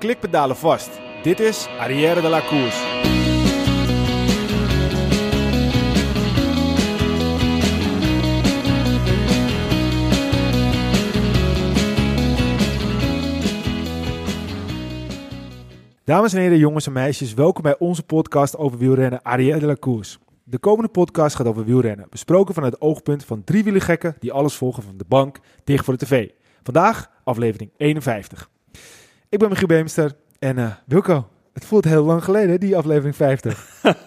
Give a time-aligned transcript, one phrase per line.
[0.00, 0.90] klikpedalen vast.
[1.22, 2.98] Dit is Arrière de la Course.
[16.04, 19.76] Dames en heren, jongens en meisjes, welkom bij onze podcast over wielrennen Arrière de la
[19.80, 20.18] Course.
[20.44, 24.54] De komende podcast gaat over wielrennen, besproken vanuit het oogpunt van drie wielergekken die alles
[24.54, 26.28] volgen van de bank dicht voor de tv.
[26.62, 28.50] Vandaag aflevering 51.
[29.30, 33.66] Ik ben Michiel Beemster en eh, Wilco, het voelt heel lang geleden, die aflevering 50.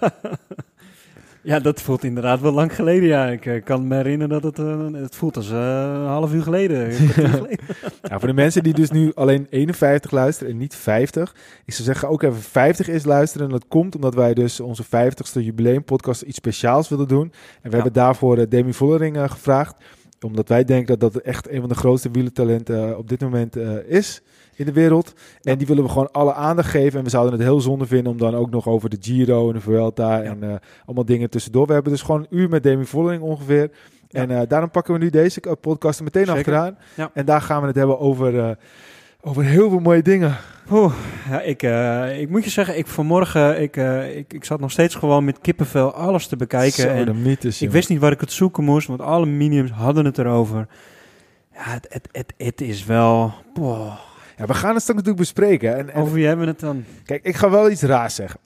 [1.45, 3.07] Ja, dat voelt inderdaad wel lang geleden.
[3.07, 6.43] Ja, ik eh, kan me herinneren dat het, eh, het voelt als een half uur
[6.43, 6.91] geleden.
[8.01, 11.35] Ja, voor de mensen die dus nu alleen 51 luisteren en niet 50,
[11.65, 13.47] ik zou zeggen ook even 50 is luisteren.
[13.47, 17.33] En dat komt omdat wij dus onze 50ste jubileumpodcast iets speciaals willen doen.
[17.61, 19.75] En we hebben daarvoor Demi Vollering gevraagd,
[20.21, 23.55] omdat wij denken dat dat echt een van de grootste wielertalenten op dit moment
[23.87, 24.21] is
[24.55, 25.13] in de wereld.
[25.41, 26.97] En die willen we gewoon alle aandacht geven.
[26.97, 29.53] En we zouden het heel zonde vinden om dan ook nog over de Giro en
[29.53, 31.67] de Vuelta en eh, allemaal dingen tussendoor.
[31.67, 33.71] We hebben dus gewoon een uur met Demi Vollering ongeveer.
[34.09, 36.39] En eh, daarom pakken we nu deze podcast er meteen Zeker.
[36.39, 36.77] achteraan.
[37.13, 38.55] En daar gaan we het hebben over, eh,
[39.21, 40.37] over heel veel mooie dingen.
[40.71, 40.93] Oeh,
[41.29, 41.61] ja, ik,
[42.19, 43.75] ik moet je zeggen, ik vanmorgen, ik,
[44.15, 46.81] ik, ik zat nog steeds gewoon met kippenvel alles te bekijken.
[46.81, 49.71] Zo, en de mythes, ik wist niet waar ik het zoeken moest, want alle mediums
[49.71, 50.67] hadden het erover.
[51.53, 53.33] Ja, het, het, het, het is wel...
[53.53, 54.12] boah.
[54.37, 55.75] Ja, we gaan het straks natuurlijk bespreken.
[55.75, 56.83] En, en Over wie hebben we het dan?
[57.05, 58.39] Kijk, ik ga wel iets raars zeggen.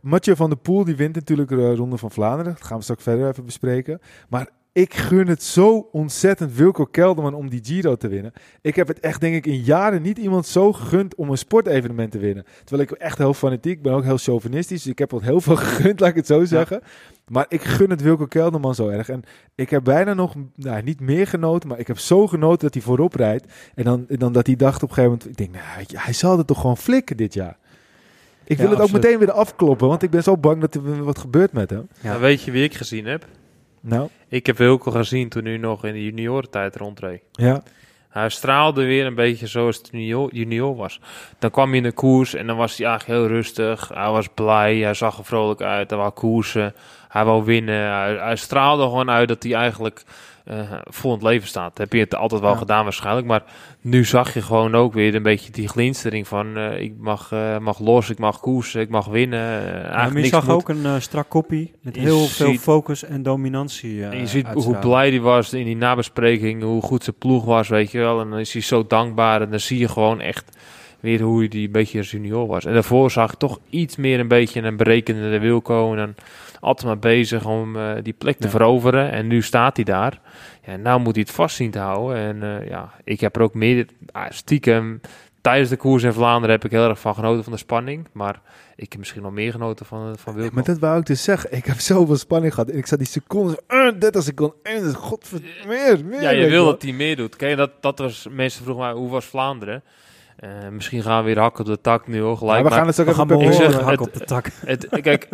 [0.00, 2.52] Mathieu van der Poel die wint natuurlijk de Ronde van Vlaanderen.
[2.52, 4.00] Dat gaan we straks verder even bespreken.
[4.28, 8.32] Maar ik gun het zo ontzettend Wilco Kelderman om die Giro te winnen.
[8.60, 12.10] Ik heb het echt, denk ik, in jaren niet iemand zo gegund om een sportevenement
[12.10, 12.44] te winnen.
[12.64, 14.82] Terwijl ik echt heel fanatiek ben, ook heel chauvinistisch.
[14.82, 16.80] Dus ik heb wat heel veel gegund, laat ik het zo zeggen.
[17.28, 19.08] Maar ik gun het Wilco Kelderman zo erg.
[19.08, 19.22] En
[19.54, 22.82] ik heb bijna nog, nou, niet meer genoten, maar ik heb zo genoten dat hij
[22.82, 23.52] voorop rijdt.
[23.74, 26.38] En dan, dan dat hij dacht op een gegeven moment, ik denk, nou, hij zal
[26.38, 27.58] het toch gewoon flikken dit jaar.
[28.44, 30.82] Ik wil Ja, het ook meteen weer afkloppen, want ik ben zo bang dat er
[30.82, 31.88] weer wat gebeurt met hem.
[32.00, 32.18] Ja.
[32.18, 33.26] Weet je wie ik gezien heb?
[33.80, 37.22] Nou, Ik heb Wilco gezien toen hij nog in de juniorentijd rondreed.
[37.32, 37.62] ja.
[38.10, 41.00] Hij straalde weer een beetje zoals het junior, junior was.
[41.38, 43.88] Dan kwam hij in de koers en dan was hij eigenlijk heel rustig.
[43.94, 46.74] Hij was blij, hij zag er vrolijk uit, hij wou koersen,
[47.08, 47.92] hij wou winnen.
[47.92, 50.02] Hij, hij straalde gewoon uit dat hij eigenlijk
[50.44, 51.68] eh vol in het leven staat.
[51.68, 52.56] Dat heb je het altijd wel Ja.
[52.56, 53.26] gedaan waarschijnlijk.
[53.26, 53.42] Maar
[53.80, 56.56] nu zag je gewoon ook weer een beetje die glinstering van...
[56.56, 59.62] eh, ik mag, eh, mag los, ik mag koersen, ik mag winnen.
[59.72, 60.54] Eigenlijk maar je zag moet.
[60.54, 64.04] ook een strak koppie met Je heel veel focus en dominantie.
[64.04, 67.68] En je ziet hoe blij hij was in die nabespreking, hoe goed zijn ploeg was,
[67.68, 68.20] weet je wel.
[68.20, 70.56] En dan is hij zo dankbaar en dan zie je gewoon echt
[71.00, 72.64] weer hoe hij die een beetje junior was.
[72.64, 76.14] En daarvoor zag ik toch iets meer een beetje een berekenende Wilco en dan
[76.60, 78.50] altijd maar bezig om eh, die plek te Ja.
[78.50, 79.10] veroveren.
[79.10, 80.20] En nu staat hij daar.
[80.66, 82.16] Ja, nou moet hij het vast zien te houden.
[82.16, 85.00] En eh, ja, ik heb er ook meer ah, stiekem
[85.40, 88.06] tijdens de koers in Vlaanderen heb ik heel erg van genoten van de spanning.
[88.12, 88.40] Maar
[88.76, 90.54] ik heb misschien nog meer genoten van, van Wilco.
[90.54, 91.56] Maar dat wou ik dus zeggen.
[91.56, 92.68] Ik heb zoveel spanning gehad.
[92.70, 96.22] En ik zat die secondes, uh, 30 seconden, en godverdomme, meer, meer.
[96.22, 97.36] Ja, je wil dat hij meer doet.
[97.36, 99.82] Kijk, dat, dat was, mensen vroegen mij, hoe was Vlaanderen?
[100.40, 102.56] Eh, misschien gaan we weer hakken op de tak nu hoor, gelijk.
[102.56, 104.12] Ja, we maar gaan het ook We even gaan per ik zeg, hak het- op
[104.14, 104.50] de tak.
[104.66, 105.28] het, kijk,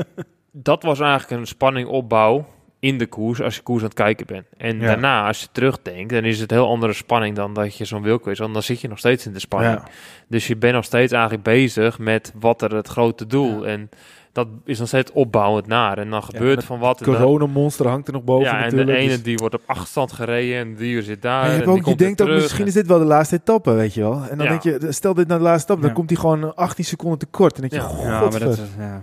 [0.53, 2.47] dat was eigenlijk een spanning opbouw
[2.81, 4.47] in de koers, als je koers aan het kijken bent.
[4.57, 4.87] En Ja.
[4.87, 8.31] daarna, als je terugdenkt, dan is het heel andere spanning dan dat je zo'n Wilco
[8.31, 8.39] is.
[8.39, 9.75] Want dan zit je nog steeds in de spanning.
[9.75, 9.89] Ja.
[10.29, 13.65] Dus je bent nog steeds eigenlijk bezig met wat er het grote doel.
[13.65, 13.71] Ja.
[13.71, 13.91] En
[14.37, 15.99] dat is nog steeds opbouwend naar.
[15.99, 17.01] En dan gebeurt van wat.
[17.01, 18.91] en dan- Coronamonster hangt er nog boven ja, en natuurlijk.
[18.91, 21.47] de ene dus- die wordt op achterstand gereden en die zit daar.
[21.53, 23.95] Je, en die je denkt ook, misschien en- is dit wel de laatste etappe, weet
[23.95, 24.23] je wel.
[24.31, 24.59] En dan Ja.
[24.59, 27.55] denk je, stel dit naar de laatste etappe, dan komt hij gewoon 18 seconden tekort.
[27.55, 28.03] En dan denk je, Ja.
[28.05, 28.41] Ja, maar godver.
[28.41, 29.03] dat is, ja.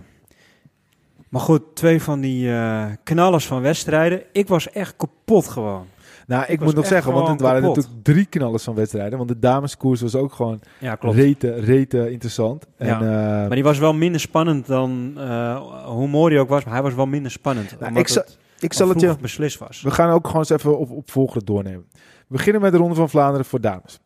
[1.29, 4.21] Maar goed, twee van die eh, knallers van wedstrijden.
[4.31, 5.85] Ik was echt kapot gewoon.
[6.33, 7.75] Nou, ik moet nog zeggen, want het waren kapot.
[7.75, 9.17] natuurlijk drie knallers van wedstrijden.
[9.17, 11.15] Want de dameskoers was ook gewoon Ja, klopt.
[11.15, 12.65] rete, rete interessant.
[12.77, 12.95] En, Ja.
[13.01, 13.07] eh,
[13.47, 16.63] Maar die was wel minder spannend dan eh, hoe mooi die ook was.
[16.63, 17.69] Maar hij was wel minder spannend.
[17.71, 19.07] Nou, omdat ik zal- het ik al zal het je...
[19.07, 19.81] vroeg beslist was.
[19.81, 21.85] We gaan ook gewoon eens even op, op volgende doornemen.
[21.93, 23.99] We beginnen met de Ronde van Vlaanderen voor dames.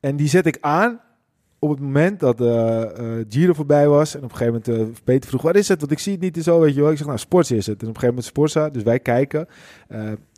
[0.00, 1.00] En die zet ik aan
[1.58, 2.82] op het moment dat eh,
[3.28, 4.14] Giro voorbij was.
[4.16, 5.80] En op een gegeven moment eh, Peter vroeg, wat is het?
[5.80, 6.90] Want ik zie het niet zo, weet je wel.
[6.90, 7.82] Ik zeg, nou, Sports is het.
[7.82, 9.46] En op een gegeven moment Sportsa, dus wij kijken.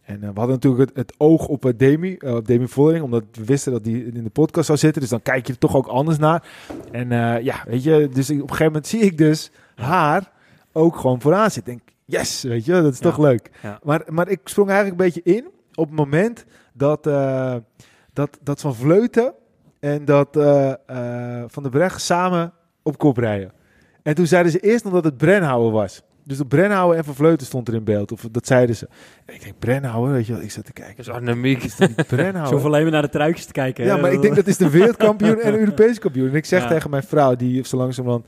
[0.06, 3.24] En eh, we hadden natuurlijk het, het oog op eh, Demi, op Demi Vollering, omdat
[3.32, 5.00] we wisten dat die in de podcast zou zitten.
[5.00, 6.48] Dus dan kijk je er toch ook anders naar.
[6.90, 7.08] En
[7.44, 10.32] ja, weet je, dus op een gegeven moment zie ik dus haar
[10.72, 11.72] ook gewoon vooraan zitten.
[11.74, 13.04] Denk, yes, weet je, dat is Ja.
[13.10, 13.50] toch leuk.
[13.62, 13.78] Ja.
[13.82, 17.02] Maar, maar ik sprong eigenlijk een beetje in op het moment dat,
[18.12, 19.34] dat, dat Van Vleuten
[19.80, 20.28] en dat
[21.46, 22.52] Van der Brecht samen
[22.82, 23.52] op kop rijden.
[24.02, 26.02] En toen zeiden ze eerst nog dat het Brenhouwer was.
[26.26, 28.12] Dus op Brenhouwer en Van Vleuten stond er in beeld.
[28.12, 28.88] Of dat zeiden ze.
[29.24, 30.42] En ik denk, Brenhouwer, weet je wel.
[30.42, 30.96] Ik zat te kijken.
[30.96, 31.62] Dat is Arnemiek.
[31.62, 32.64] Is niet Zo Brenhouwer?
[32.64, 33.84] alleen maar naar de truikjes te kijken.
[33.84, 34.00] Ja, hè.
[34.00, 36.28] maar ik denk dat is de wereldkampioen en de Europese kampioen.
[36.28, 36.68] En ik zeg Ja.
[36.68, 38.26] tegen mijn vrouw, die zo langzamerhand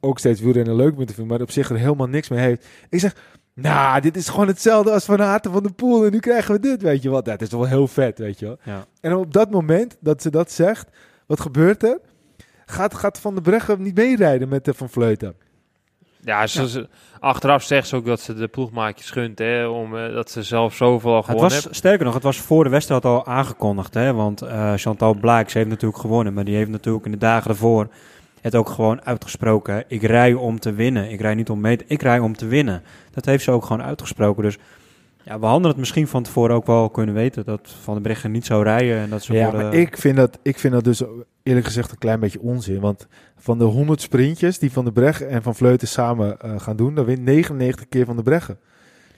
[0.00, 2.66] ook steeds wielrennen leuk te vinden, maar op zich er helemaal niks mee heeft.
[2.88, 3.14] Ik zeg,
[3.54, 6.60] nou, dit is gewoon hetzelfde als Van Aerten van de Poel en nu krijgen we
[6.60, 7.22] dit, weet je wel.
[7.22, 8.56] Dat is toch wel heel vet, weet je wel.
[8.62, 8.84] Ja.
[9.00, 10.88] En op dat moment dat ze dat zegt,
[11.26, 11.98] wat gebeurt er?
[12.66, 15.34] Gaat, gaat Van der Breggen niet meerijden met de Van Vleuten?
[16.24, 16.88] Ja, ze,
[17.20, 20.74] achteraf zegt ze ook dat ze de ploegmaatjes gunt, hè, om, eh, dat ze zelf
[20.74, 21.76] zoveel al Het gewonnen was, hebben.
[21.76, 23.94] sterker nog, het was voor de wedstrijd al aangekondigd.
[23.94, 24.12] Hè?
[24.12, 26.34] Want eh, Chantal Blaak, ze heeft natuurlijk gewonnen.
[26.34, 27.88] Maar die heeft natuurlijk in de dagen ervoor
[28.40, 29.84] het ook gewoon uitgesproken.
[29.88, 31.10] Ik rij om te winnen.
[31.10, 32.82] Ik rij niet om mee Ik rij om te winnen.
[33.10, 34.42] Dat heeft ze ook gewoon uitgesproken.
[34.42, 34.58] Dus
[35.24, 37.44] ja, we hadden het misschien van tevoren ook wel kunnen weten.
[37.44, 38.98] Dat Van der Breggen niet zou rijden.
[38.98, 41.02] En dat ze Ja, voor, maar ik vind, dat, ik vind dat dus
[41.42, 42.80] eerlijk gezegd een klein beetje onzin.
[42.80, 43.06] Want
[43.36, 46.94] van de 100 sprintjes die Van der Breggen en Van Vleuten samen eh, gaan doen,
[46.94, 48.58] dan wint 99 keer Van der Breggen.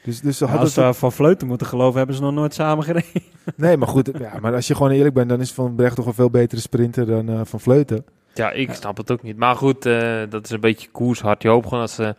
[0.04, 2.54] Dus, dus ze ja, hadden als we van Vleuten moeten geloven, hebben ze nog nooit
[2.54, 3.10] samen gereden.
[3.56, 4.10] Nee, maar goed.
[4.18, 6.60] Ja, maar als je gewoon eerlijk bent, dan is Van Brecht toch een veel betere
[6.60, 8.04] sprinter dan eh, Van Vleuten.
[8.34, 9.36] Ja, ik snap het ook niet.
[9.36, 11.42] Maar goed, eh, dat is een beetje koershard.
[11.42, 12.14] Je hoopt gewoon dat, ze,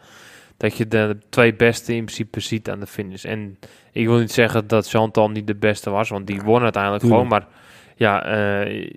[0.57, 3.25] dat je de twee beste in principe ziet aan de finish.
[3.25, 3.57] En
[3.91, 7.27] ik wil niet zeggen dat Chantal niet de beste was, want die won uiteindelijk gewoon.
[7.27, 7.47] Maar
[7.95, 8.91] ja, eh,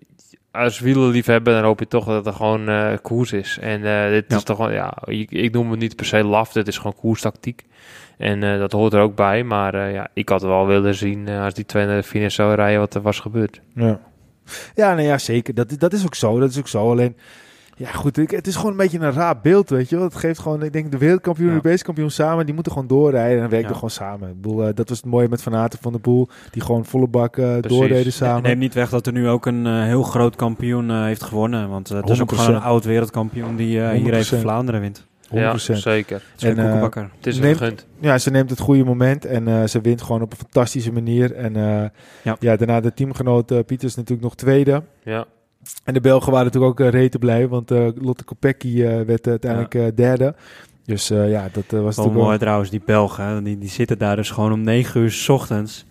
[0.50, 3.58] als wielerliefhebber dan hoop je toch dat er gewoon eh, koers is.
[3.60, 4.36] En eh, dit Ja.
[4.36, 7.64] is toch ja, ik, ik noem het niet per se laf, dit is gewoon koerstactiek.
[8.18, 9.44] En dat hoort er ook bij.
[9.44, 12.80] Maar ja, ik had wel willen zien als die twee naar de finish zouden rijden
[12.80, 13.60] wat er was gebeurd.
[13.74, 14.00] Ja,
[14.74, 15.54] ja, nou ja zeker.
[15.54, 16.38] Dat, is- dat is ook zo.
[16.38, 16.90] Dat is ook zo.
[16.90, 17.16] Alleen,
[17.80, 20.04] ja goed, ik, het is gewoon een beetje een raar beeld, weet je wel.
[20.04, 22.86] Het geeft gewoon, ik denk, de wereldkampioen en de Europese kampioen samen, die moeten gewoon
[22.88, 23.74] doorrijden en werken Ja.
[23.74, 24.28] gewoon samen.
[24.28, 26.84] Ik bedoel, eh, dat was het mooie met Van Aerten van de Poel, die gewoon
[26.84, 27.78] volle bak eh, Precies.
[27.78, 28.42] doorreden samen.
[28.42, 31.68] Neem niet weg dat er nu ook een eh, heel groot kampioen eh, heeft gewonnen.
[31.68, 32.34] Want eh, het is ook 100%.
[32.40, 34.14] gewoon een oud wereldkampioen die eh, hier 100%.
[34.16, 35.06] even Vlaanderen wint.
[35.30, 35.32] 100%.
[35.32, 36.16] Ja, zeker.
[36.16, 37.10] Het is geen En.
[37.16, 37.86] Het is een neemt- gegund.
[38.00, 41.34] Ja, ze neemt het goede moment en eh, ze wint gewoon op een fantastische manier.
[41.34, 41.84] En eh,
[42.22, 42.36] Ja.
[42.40, 42.56] ja.
[42.56, 44.82] daarna de teamgenoot eh, Pieters natuurlijk nog tweede.
[45.02, 45.24] Ja.
[45.84, 49.26] En de Belgen waren natuurlijk ook uh, rete blij, want eh, Lotte Kopecky eh, werd
[49.26, 50.34] uiteindelijk derde.
[50.84, 52.38] Dus ja, dat was Wel mooi wel...
[52.38, 53.44] trouwens, die Belgen.
[53.44, 55.86] Die, die zitten daar dus gewoon om 9 uur 's ochtends.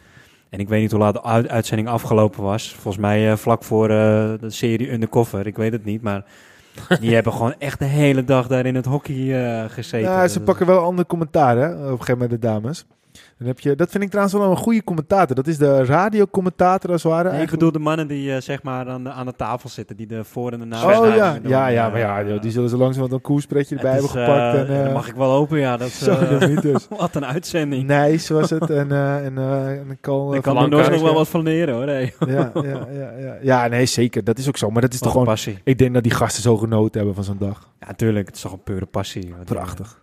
[0.49, 2.73] En ik weet niet hoe laat de uit- uitzending afgelopen was.
[2.73, 5.47] Volgens mij vlak voor de serie Undercover.
[5.47, 6.25] Ik weet het niet, maar
[7.01, 10.09] die hebben gewoon echt de hele dag daar in het hockey gezeten.
[10.11, 12.85] Ja, ze pakken wel een ander commentaar, hè, op een gegeven moment de dames.
[13.39, 15.35] Dan heb je, dat vind ik trouwens wel een goede commentator.
[15.35, 17.31] Dat is de radiocommentator als het ware.
[17.31, 19.95] Nee, ik bedoel de mannen die eh, zeg maar aan de, aan de tafel zitten,
[19.97, 20.99] die de voor- en de na.
[20.99, 24.09] Oh ja, ja, ja, maar ja, joh, die zullen zo langzamerhand een koerspretje erbij hebben
[24.09, 24.57] gepakt.
[24.57, 25.77] en, eh, dat mag ik wel open, ja.
[25.77, 26.87] Dat, zo, eh, niet dus.
[26.97, 27.87] wat een uitzending.
[27.87, 28.69] Nice was het.
[28.79, 31.89] En, eh en, eh en Ik kan er nooit nog wel wat van leren hoor.
[31.89, 33.37] Ja, ja, ja, ja.
[33.41, 34.23] ja, nee, zeker.
[34.23, 34.69] Dat is ook zo.
[34.69, 35.27] Maar dat is toch Wat gewoon...
[35.27, 35.59] passie.
[35.63, 37.69] Ik denk dat die gasten zo genoten hebben van zo'n dag.
[37.79, 38.25] Ja, tuurlijk.
[38.27, 39.33] Het is toch een pure passie.
[39.45, 39.99] Prachtig.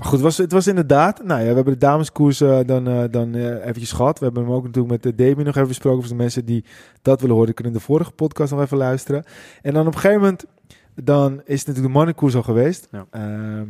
[0.00, 1.24] Maar goed, het was, het was inderdaad...
[1.24, 4.18] Nou ja, we hebben de dameskoers eh, dan, eh, dan eh, eventjes gehad.
[4.18, 6.00] We hebben hem ook natuurlijk met de Demi nog even besproken.
[6.00, 6.64] Voor de mensen die
[7.02, 9.24] dat willen horen, kunnen de vorige podcast nog even luisteren.
[9.62, 10.44] En dan op een gegeven moment...
[10.94, 12.88] Dan is het natuurlijk de mannenkoers al geweest.
[12.90, 13.06] Ja.
[13.10, 13.68] Ehm,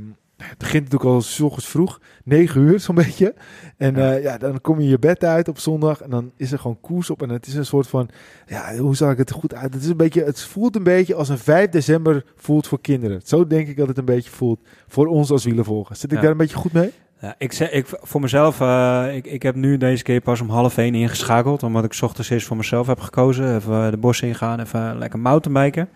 [0.49, 2.01] het begint natuurlijk al s ochtends vroeg.
[2.25, 3.35] 9 uur zo'n beetje.
[3.77, 4.11] En Ja.
[4.11, 4.17] ja.
[4.17, 6.01] ja, dan kom je je bed uit op zondag.
[6.01, 7.23] En dan is er gewoon koers op.
[7.23, 8.09] En het is een soort van...
[8.47, 9.75] Ja, hoe zal ik het goed uit?
[9.75, 13.21] Het, is een beetje, het voelt een beetje als een 5 december voelt voor kinderen.
[13.25, 16.01] Zo denk ik dat het een beetje voelt voor ons als wielervolgers.
[16.01, 16.23] Zit ik Ja.
[16.23, 16.93] daar een beetje goed mee?
[17.21, 20.49] Ja, ik zeg, ik, voor mezelf, eh, ik, ik heb nu deze keer pas om
[20.51, 21.63] half één ingeschakeld.
[21.63, 23.57] Omdat ik 's ochtends eerst voor mezelf heb gekozen.
[23.57, 25.89] Even de bos ingaan, even lekker mountainbiken.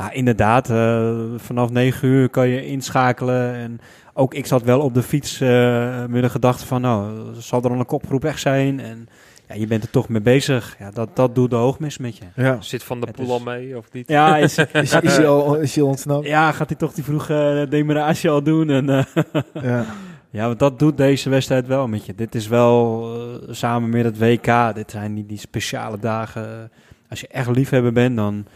[0.00, 3.54] Maar inderdaad, eh, vanaf 9 uur kan je inschakelen.
[3.54, 3.80] En
[4.14, 7.70] ook ik zat wel op de fiets eh, met de gedachte van, nou, zal er
[7.70, 8.80] al een kopgroep weg zijn?
[8.80, 9.08] En
[9.48, 10.76] ja, je bent er toch mee bezig.
[10.78, 12.24] Ja, dat, dat doet de hoogmis met je.
[12.34, 12.56] Ja.
[12.60, 14.08] Zit Van de Poel is- al mee of niet?
[14.08, 16.26] Ja, is, Is, is, je, al, is je ontsnapt?
[16.26, 18.70] ja gaat hij toch die vroege demarage al doen?
[18.70, 19.04] En, eh,
[19.62, 19.84] Ja.
[20.32, 22.14] Ja, want dat doet deze wedstrijd wel met je.
[22.14, 23.08] Dit is wel
[23.50, 24.74] samen met het WK.
[24.74, 26.70] Dit zijn die, die speciale dagen.
[27.08, 28.46] Als je echt liefhebber bent, dan,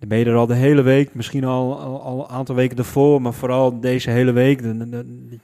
[0.00, 1.14] dan ben je er al de hele week.
[1.14, 4.60] Misschien al, al, al een aantal weken ervoor, maar vooral deze hele week.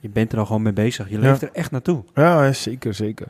[0.00, 1.10] je bent er al gewoon mee bezig.
[1.10, 2.04] Je leeft er echt naartoe.
[2.14, 3.26] ja, zeker, zeker.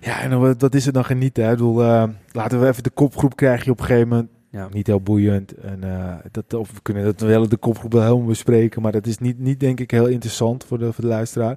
[0.00, 1.44] Ja, en wat- wat is het dan genieten?
[1.44, 1.50] Hè?
[1.50, 4.28] Ik bedoel, eh, laten we even de kopgroep krijg je op een gegeven moment.
[4.50, 4.68] Ja.
[4.72, 5.52] Niet heel boeiend.
[5.52, 8.82] En, eh, dat, of we kunnen dat wel de kopgroep wel helemaal bespreken.
[8.82, 11.56] Maar dat is niet, niet denk ik heel interessant voor de, voor de luisteraar.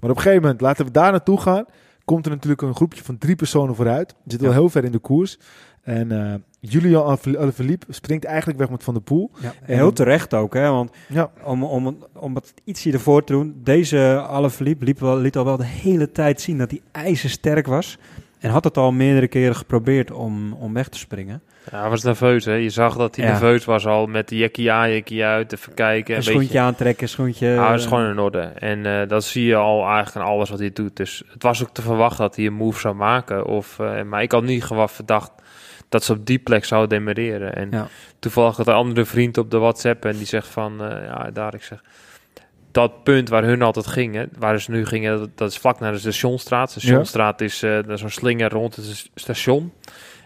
[0.00, 1.64] Maar op een gegeven moment, laten we daar naartoe gaan.
[2.04, 4.14] Komt er natuurlijk een groepje van drie personen vooruit.
[4.26, 4.56] Zit wel Ja.
[4.56, 5.38] heel ver in de koers.
[5.82, 6.34] En eh
[6.68, 9.30] Julian Alaphil- Alaphilippe springt eigenlijk weg met Van der Poel.
[9.40, 10.70] Ja, En- heel terecht ook, hè?
[10.70, 13.60] Want Ja, om, om, om het ietsje ervoor te doen.
[13.64, 17.98] Deze Alaphilippe liep wel, liet al wel de hele tijd zien dat hij ijzersterk was.
[18.38, 21.42] En had het al meerdere keren geprobeerd om, om weg te springen.
[21.70, 22.52] Ja, hij was nerveus, hè.
[22.54, 23.30] Je zag dat hij Ja.
[23.30, 26.10] nerveus was al met de jekkie aan, jekkie uit, even kijken.
[26.10, 26.60] Een Een schoentje beetje.
[26.60, 27.46] aantrekken, schoentje...
[27.48, 28.40] Ja, hij is gewoon in orde.
[28.40, 30.96] En eh, dat zie je al eigenlijk aan alles wat hij doet.
[30.96, 33.46] Dus het was ook te verwachten dat hij een move zou maken.
[33.46, 35.30] Of, eh, maar ik had niet gewoon verdacht
[35.92, 37.54] dat ze op die plek zouden demereren.
[37.54, 37.88] En Ja.
[38.18, 41.54] toevallig had een andere vriend op de WhatsApp en die zegt van, eh, ja, daar,
[41.54, 41.82] ik zeg...
[42.70, 45.98] Dat punt waar hun altijd gingen, waar ze nu gingen, dat, is vlak naar de
[45.98, 46.74] Stationstraat.
[46.74, 49.72] De Stationstraat is eh, zo'n slinger rond het station.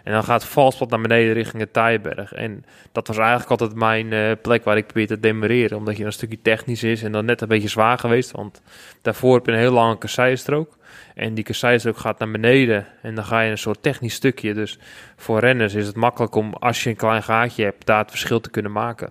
[0.04, 2.32] En dan gaat valspad naar beneden richting het Tijberg.
[2.32, 5.78] En dat was eigenlijk altijd mijn eh, plek waar ik probeer te demereren.
[5.78, 8.30] Omdat je een stukje technisch is en dan net een beetje zwaar geweest.
[8.30, 8.62] Want
[9.02, 10.76] daarvoor heb je een heel lange kasseistrook.
[11.16, 12.86] En die kasseistrook gaat naar beneden.
[13.02, 14.54] En dan ga je een soort technisch stukje.
[14.54, 14.78] Dus
[15.16, 18.40] voor renners is het makkelijk om, als je een klein gaatje hebt, daar het verschil
[18.40, 19.10] te kunnen maken.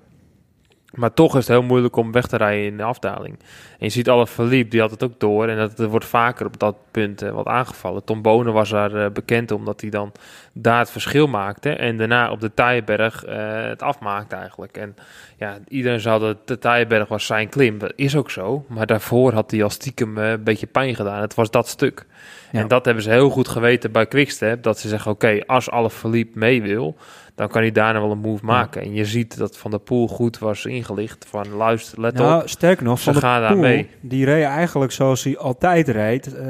[0.95, 3.39] Maar toch is het heel moeilijk om weg te rijden in de afdaling.
[3.79, 5.47] En je ziet alle verliep, die had het ook door.
[5.47, 8.03] En dat, er wordt vaker op dat punt eh, wat aangevallen.
[8.03, 10.11] Tom Bonen was daar eh, bekend omdat hij dan
[10.53, 11.69] daar het verschil maakte.
[11.69, 14.77] En daarna op de Taaienberg eh, het afmaakte eigenlijk.
[14.77, 14.95] En
[15.37, 17.77] ja, iedereen zou dat de Taaienberg was zijn klim.
[17.77, 18.65] Dat is ook zo.
[18.67, 21.21] Maar daarvoor had hij al stiekem een beetje pijn gedaan.
[21.21, 22.05] Het was dat stuk.
[22.51, 22.59] Ja.
[22.59, 24.63] En dat hebben ze heel goed geweten bij Quickstep.
[24.63, 26.97] Dat ze zeggen, oké, als alle verliep mee wil...
[27.35, 28.81] dan kan hij daarna wel een move maken.
[28.81, 31.25] En je ziet dat Van der Poel goed was ingelicht.
[31.29, 32.49] Van luister, let Nou, op.
[32.49, 33.89] sterker nog, Ze Van der gaan daar Poel, mee.
[34.01, 36.33] die reed eigenlijk zoals hij altijd rijdt.
[36.35, 36.45] Eh,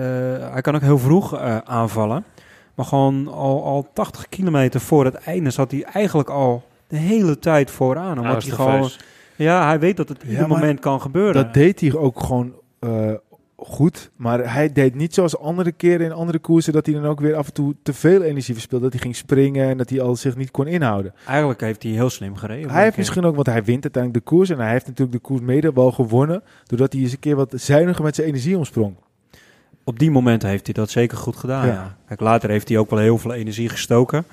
[0.52, 2.26] hij kan ook heel vroeg eh, aanvallen.
[2.76, 7.40] Maar gewoon al, al 80 kilometer voor het einde zat hij eigenlijk al de hele
[7.40, 8.18] tijd vooraan.
[8.18, 8.90] Hij Omdat hij gewoon,
[9.36, 11.34] ja, hij weet dat het Ja, ieder maar moment kan gebeuren.
[11.34, 13.12] Dat deed hij ook gewoon eh,
[13.56, 14.12] goed.
[14.16, 16.74] Maar hij deed niet zoals andere keren in andere koersen...
[16.74, 18.84] dat hij dan ook weer af en toe te veel energie verspeelde.
[18.84, 21.14] Dat hij ging springen en dat hij al zich niet kon inhouden.
[21.28, 22.70] Eigenlijk heeft hij heel slim gereden.
[22.70, 24.50] Hij heeft misschien ook, want hij wint uiteindelijk de koers...
[24.50, 26.44] en hij heeft natuurlijk de koers mede wel gewonnen...
[26.64, 28.96] doordat hij eens een keer wat zuiniger met zijn energie omsprong.
[29.84, 31.68] Op die momenten heeft hij dat zeker goed gedaan.
[31.68, 31.74] Ja.
[31.74, 31.98] Ja.
[32.08, 34.26] Kijk, later heeft hij ook wel heel veel energie gestoken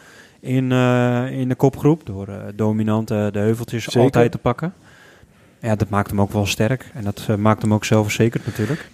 [0.43, 2.07] in, eh, in de kopgroep.
[2.07, 4.00] Door eh, dominant eh, de heuveltjes Zeker.
[4.00, 4.73] altijd te pakken.
[5.61, 6.91] Ja, dat maakt hem ook wel sterk.
[6.95, 8.91] En dat maakt hem ook zelfverzekerd natuurlijk.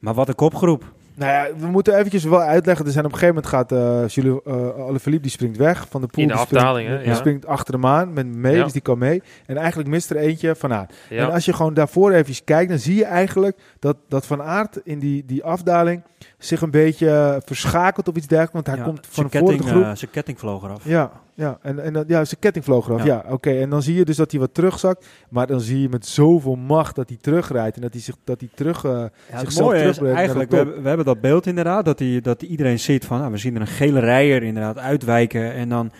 [0.00, 0.84] Maar wat een kopgroep.
[1.14, 2.86] Nou ja, we moeten eventjes wel uitleggen.
[2.86, 4.54] Er zijn op een gegeven moment gaat uh, Jules uh,
[4.86, 6.22] Alaphilippe die springt weg van de pool.
[6.22, 7.14] In de die afdaling, springt, Ja.
[7.14, 8.62] springt achter hem aan met mee, Ja.
[8.64, 9.22] dus die kan mee.
[9.46, 10.94] En eigenlijk mist er eentje van Aert.
[11.08, 11.26] Ja.
[11.26, 14.80] En als je gewoon daarvoor even kijkt, dan zie je eigenlijk dat, dat Van Aert
[14.84, 16.02] in die, die afdaling
[16.38, 18.54] zich een beetje verschakelt of iets dergelijks.
[18.54, 19.82] Want hij Ja, komt van voor de groep.
[19.82, 20.84] eh, zijn ketting vloog eraf.
[20.84, 21.10] Ja,
[21.40, 21.58] ja.
[21.62, 23.04] En, en dat- ja, zijn ketting vloog eraf.
[23.04, 23.32] Ja, Ja.
[23.32, 23.50] oké.
[23.50, 25.06] En dan zie je dus dat hij wat terugzakt.
[25.30, 27.76] Maar dan zie je met zoveel macht dat hij terugrijdt.
[27.76, 28.84] En dat hij zich dat hij terug.
[28.84, 28.90] eh,
[29.30, 32.42] Ja, zichzelf is de eigenlijk, we hebben, we hebben dat beeld inderdaad, dat, die, dat
[32.42, 35.90] iedereen ziet van, nou, we zien er een gele rijer inderdaad uitwijken en dan,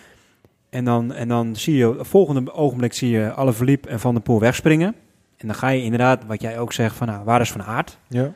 [0.69, 4.23] en dan, en dan zie je, volgende ogenblik zie je alle verliep en Van der
[4.23, 4.95] Poel wegspringen.
[5.37, 7.97] En dan ga je inderdaad, wat jij ook zegt, van nou, waar is Van Aert?
[8.07, 8.31] ja.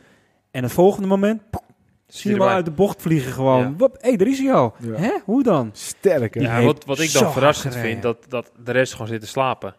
[0.52, 1.62] En het volgende moment, poek,
[2.15, 3.75] zie je hem uit de bocht vliegen gewoon.
[3.77, 3.89] Ja.
[4.00, 4.75] Hé, daar is hij al.
[4.79, 4.95] Ja.
[4.95, 5.69] Hè, hoe dan?
[5.74, 6.41] Sterk, hè?
[6.41, 7.91] Ja, wat, wat ik dan verrassend gereden.
[7.91, 9.75] vind, dat, dat de rest gewoon zit te slapen.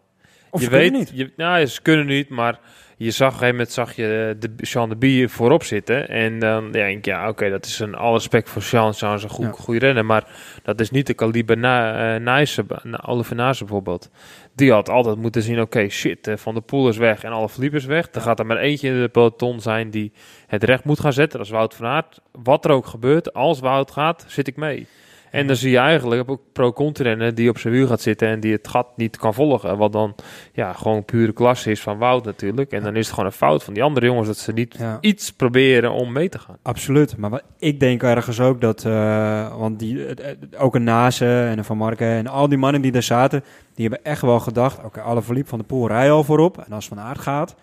[0.50, 1.10] Of je ze kunnen weet, niet.
[1.18, 2.60] Je, nou, ze kunnen niet, maar
[2.98, 6.08] je zag op een gegeven moment zag je de Jean de Bie voorop zitten.
[6.08, 8.92] En dan denk ik, ja, oké, dat is een alle respect voor Jean.
[8.92, 9.50] Jean is een goed, Ja.
[9.52, 10.26] goede renner, maar
[10.62, 14.10] dat is niet de kaliber na, eh, Nijsse, na, Oliver bijvoorbeeld.
[14.54, 17.48] Die had altijd moeten zien, oké, shit, eh, Van der Poel is weg en alle
[17.48, 18.10] verliep is weg.
[18.10, 20.12] Dan gaat er maar eentje in de peloton zijn die
[20.46, 21.38] het recht moet gaan zetten.
[21.38, 22.20] Dat is Wout van Aert.
[22.32, 24.86] Wat er ook gebeurt, als Wout gaat, zit ik mee.
[25.30, 28.52] En dan zie je eigenlijk ook pro-continenten die op zijn wiel gaat zitten en die
[28.52, 29.76] het gat niet kan volgen.
[29.78, 30.14] Wat dan
[30.52, 32.70] ja, gewoon pure klasse is van Wout natuurlijk.
[32.72, 34.98] En dan is het gewoon een fout van die andere jongens dat ze niet Ja.
[35.00, 36.56] iets proberen om mee te gaan.
[36.62, 40.84] Absoluut, maar wat, ik denk ergens ook dat, eh, want die, het- het- ook een
[40.84, 44.22] Nase en een Van Marken en al die mannen die daar zaten, die hebben echt
[44.22, 47.18] wel gedacht, oké, alle verliep van de poel rij al voorop en als Van Aert
[47.20, 47.54] gaat,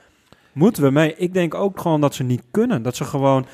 [0.54, 1.16] moeten we mee.
[1.16, 3.46] Ik denk ook gewoon dat ze niet kunnen, dat ze gewoon,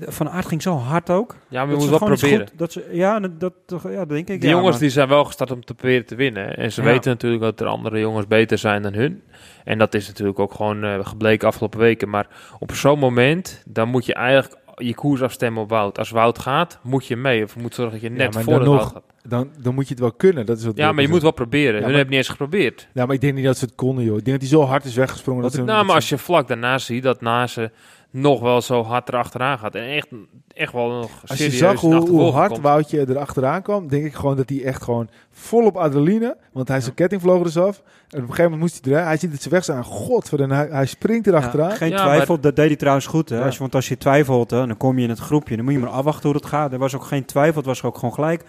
[0.00, 1.36] Van Aert ging zo hard ook.
[1.48, 2.48] Ja, maar dat je moet ze wel proberen.
[2.48, 4.40] goed- dat ze, ja, dat, dat, toch- ja, dat denk ik.
[4.40, 6.56] Die ja, jongens maar- die zijn wel gestart om te proberen te winnen.
[6.56, 6.86] En ze Ja.
[6.86, 9.22] weten natuurlijk dat er andere jongens beter zijn dan hun.
[9.64, 12.08] En dat is natuurlijk ook gewoon eh, gebleken afgelopen weken.
[12.08, 12.26] Maar
[12.58, 15.98] op zo'n moment, dan moet je eigenlijk je koers afstemmen op Wout.
[15.98, 17.44] Als Wout gaat, moet je mee.
[17.44, 19.02] Of je moet zorgen dat je net voor het nog- Wout gaat.
[19.22, 20.46] Dan, dan moet je het wel kunnen.
[20.46, 21.74] Dat is wat Ja, maar je moet wel proberen.
[21.74, 22.88] Ja, hun hebben niet eens geprobeerd.
[22.94, 24.16] Ja, maar ik denk niet dat ze het konden, joh.
[24.16, 25.42] Ik denk dat hij zo hard is weggesprongen.
[25.42, 27.70] Dat ze, nou, dat maar als ze- je vlak daarna ziet dat Nase
[28.10, 29.74] nog wel zo hard erachteraan gaat.
[29.74, 30.08] En echt,
[30.54, 32.62] echt wel nog Als je serieus zag hoe, hoe hard komt.
[32.62, 36.80] Woutje er achteraan kwam, denk ik gewoon dat hij echt gewoon volop adrenaline, want hij
[36.80, 37.76] zijn ketting vloog er dus af.
[37.76, 39.06] En op een gegeven moment moest hij eruit.
[39.06, 39.84] Hij ziet het ze weg staan.
[39.84, 41.68] Godverdomme, hij, hij springt er achteraan.
[41.68, 43.28] Ja, geen Ja, twijfel, dat deed hij trouwens goed.
[43.28, 43.38] Hè?
[43.38, 43.44] Ja.
[43.44, 45.56] Als je, want als je twijfelt, hè, dan kom je in het groepje.
[45.56, 46.72] Dan moet je maar afwachten hoe het gaat.
[46.72, 48.42] Er was ook geen twijfel, het was ook gewoon gelijk.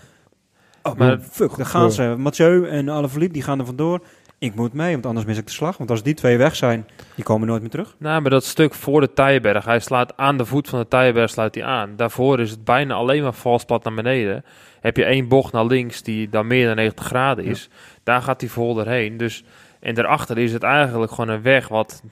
[0.83, 2.15] Oh, Maar- maar fuck, daar gaan ze.
[2.17, 3.99] Mathieu en Alaphilippe, die gaan er vandoor.
[4.39, 5.77] Ik moet mee, want anders mis ik de slag.
[5.77, 7.96] Want als die twee weg zijn, die komen nooit meer terug.
[7.98, 11.29] Nou, maar dat stuk voor de Tijberg, hij slaat aan de voet van de Tijberg
[11.29, 11.96] sluit hij aan.
[11.96, 14.46] Daarvoor is het bijna alleen maar vals plat naar beneden.
[14.79, 17.69] Heb je één bocht naar links die dan meer dan 90 graden is.
[18.03, 19.17] Daar gaat hij vol doorheen.
[19.17, 19.43] Dus,
[19.79, 22.03] en daarachter is het eigenlijk gewoon een weg wat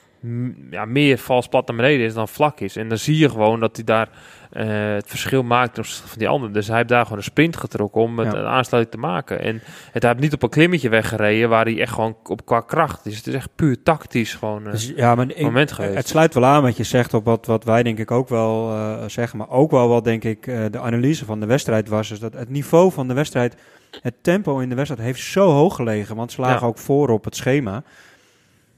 [0.71, 2.75] ja, meer vals plat naar beneden is dan vlak is.
[2.75, 4.09] En dan zie je gewoon dat hij daar
[4.51, 6.53] eh, het verschil maakt ten opzichte van die anderen.
[6.53, 8.39] Dus hij heeft daar gewoon een sprint getrokken om het Ja.
[8.39, 9.39] een aansluiting te maken.
[9.39, 9.61] En
[9.91, 13.05] het hij heeft niet op een klimmetje weggereden waar hij echt gewoon op qua kracht
[13.05, 13.17] is.
[13.17, 15.95] Het is echt puur tactisch gewoon een Dus, ja, maar ik, moment geweest.
[15.95, 18.71] het sluit wel aan wat je zegt op wat, wat wij denk ik ook wel
[18.71, 19.37] eh, zeggen.
[19.37, 22.11] Maar ook wel wat denk ik eh, de analyse van de wedstrijd was.
[22.11, 23.55] Is dat het niveau van de wedstrijd,
[24.01, 26.15] het tempo in de wedstrijd heeft zo hoog gelegen.
[26.15, 26.67] Want ze lagen Ja.
[26.67, 27.83] ook voor op het schema.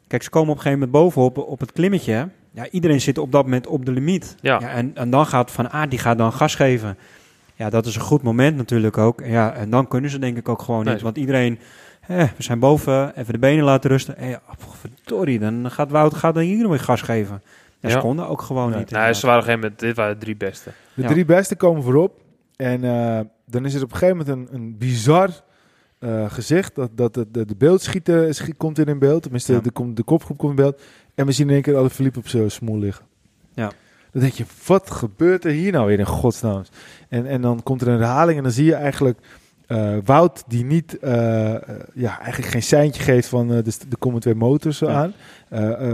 [0.07, 2.29] Kijk, ze komen op een gegeven moment bovenop op het klimmetje.
[2.51, 4.36] Ja, iedereen zit op dat moment op de limiet.
[4.41, 4.62] Ja.
[4.62, 6.98] en, en dan gaat Van Aert, die gaat dan gas geven.
[7.56, 9.22] Ja, dat is een goed moment natuurlijk ook.
[9.25, 10.94] Ja, en dan kunnen ze denk ik ook gewoon Nee.
[10.94, 11.03] niet.
[11.03, 11.60] Want iedereen,
[12.08, 14.18] eh, we zijn boven, even de benen laten rusten.
[14.18, 17.41] Eh, ja, verdorie, dan gaat Wout gaat dan hier weer gas geven.
[17.79, 18.79] Ja, ze konden ook gewoon Nee.
[18.79, 18.91] niet.
[18.91, 20.70] Nou, ze waren geen dit waren de drie beste.
[20.94, 21.08] De Ja.
[21.08, 22.22] drie beste komen voorop.
[22.56, 25.29] En eh, dan is er op een gegeven moment een, een bizar
[26.00, 26.75] eh, gezicht.
[26.75, 29.22] Dat, dat de, de, de beeldschieter schi- komt in beeld.
[29.22, 29.60] Tenminste, Ja.
[29.60, 30.82] de, kom- de kopgroep komt in beeld.
[31.19, 33.05] En we zien in één keer alle Philippe op zijn smoel liggen.
[33.53, 33.71] Ja.
[34.11, 36.63] Dan denk je, wat gebeurt er hier nou weer in godsnaam?
[37.09, 39.19] En, en dan komt er een herhaling en dan zie je eigenlijk
[39.67, 41.61] eh, Wout die niet, eh, eh,
[41.93, 44.88] ja, eigenlijk geen seintje geeft van de, st- er komen twee motors Ja.
[44.88, 45.13] aan.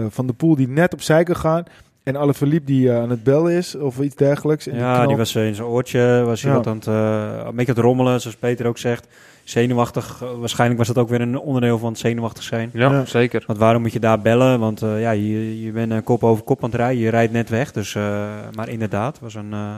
[0.09, 1.63] Van de Poel die net opzij kan gaan.
[2.03, 4.67] En alle Philippe die aan het bellen is of iets dergelijks.
[4.67, 6.57] En Ja, die was in zijn oortje, was hij Ja.
[6.57, 9.07] wat aan het, een beetje aan het rommelen, zoals Peter ook zegt.
[9.49, 12.69] Zenuwachtig, eh, waarschijnlijk was dat ook weer een onderdeel van het zenuwachtig zijn.
[12.73, 13.05] Ja, Ja.
[13.05, 13.43] zeker.
[13.47, 14.59] Want waarom moet je daar bellen?
[14.59, 17.33] Want eh, ja, je, je bent eh, kop over kop aan het rijden, je rijdt
[17.33, 17.71] net weg.
[17.71, 19.75] Dus, eh, maar inderdaad, was een, eh,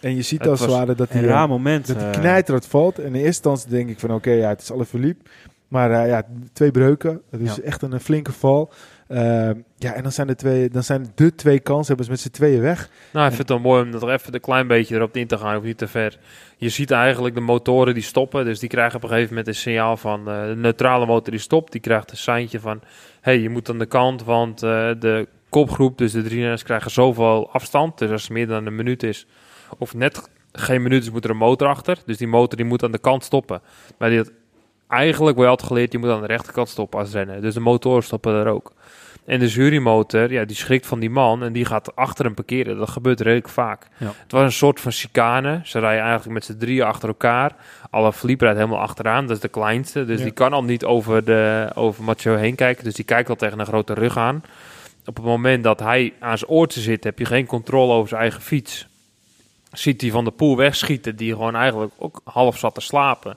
[0.00, 1.86] En je ziet als het ware dat hij raar moment.
[1.86, 2.98] dat die knijterend valt.
[2.98, 5.30] En in eerste instantie denk ik van oké, ja, het is alle Philippe.
[5.68, 6.22] Maar eh, ja,
[6.52, 7.20] twee breuken.
[7.30, 7.62] Het is Ja.
[7.62, 8.72] echt een, flinke val.
[9.10, 11.60] Eh, ja, en dan zijn, de twee, dan zijn de twee
[12.08, 12.90] met z'n tweeën weg.
[13.12, 15.38] Nou, ik vind het wel mooi om er even een klein beetje erop in te
[15.38, 16.18] gaan, of niet te ver.
[16.56, 19.54] Je ziet eigenlijk de motoren die stoppen, dus die krijgen op een gegeven moment een
[19.54, 21.72] signaal van eh, de neutrale motor die stopt.
[21.72, 22.80] Die krijgt een seintje van,
[23.20, 27.50] hey, je moet aan de kant, want eh, de kopgroep, dus de drie krijgen zoveel
[27.52, 27.98] afstand.
[27.98, 29.26] Dus als het meer dan een minuut is,
[29.78, 31.98] of net geen minuut is, moet er een motor achter.
[32.06, 33.60] Dus die motor die moet aan de kant stoppen.
[33.98, 34.24] Maar die
[34.90, 37.40] eigenlijk wel altijd geleerd, je moet aan de rechterkant stoppen als renner.
[37.40, 38.72] Dus de motoren stoppen er ook.
[39.26, 42.76] En de jurymotor, ja, die schrikt van die man en die gaat achter hem parkeren.
[42.78, 43.86] Dat gebeurt redelijk vaak.
[43.96, 44.06] Ja.
[44.22, 45.60] Het was een soort van chicane.
[45.64, 47.52] Ze rijden eigenlijk met z'n drieën achter elkaar.
[47.90, 50.04] Alle Philippe rijdt helemaal achteraan, dat is de kleinste.
[50.04, 50.24] Dus Ja.
[50.24, 52.84] die kan al niet over, de, over Mathieu heen kijken.
[52.84, 54.42] Dus die kijkt al tegen een grote rug aan.
[55.06, 58.20] Op het moment dat hij aan zijn oortje zit, heb je geen controle over zijn
[58.20, 58.86] eigen fiets.
[59.72, 63.36] Ziet hij van de poel wegschieten, die gewoon eigenlijk ook half zat te slapen.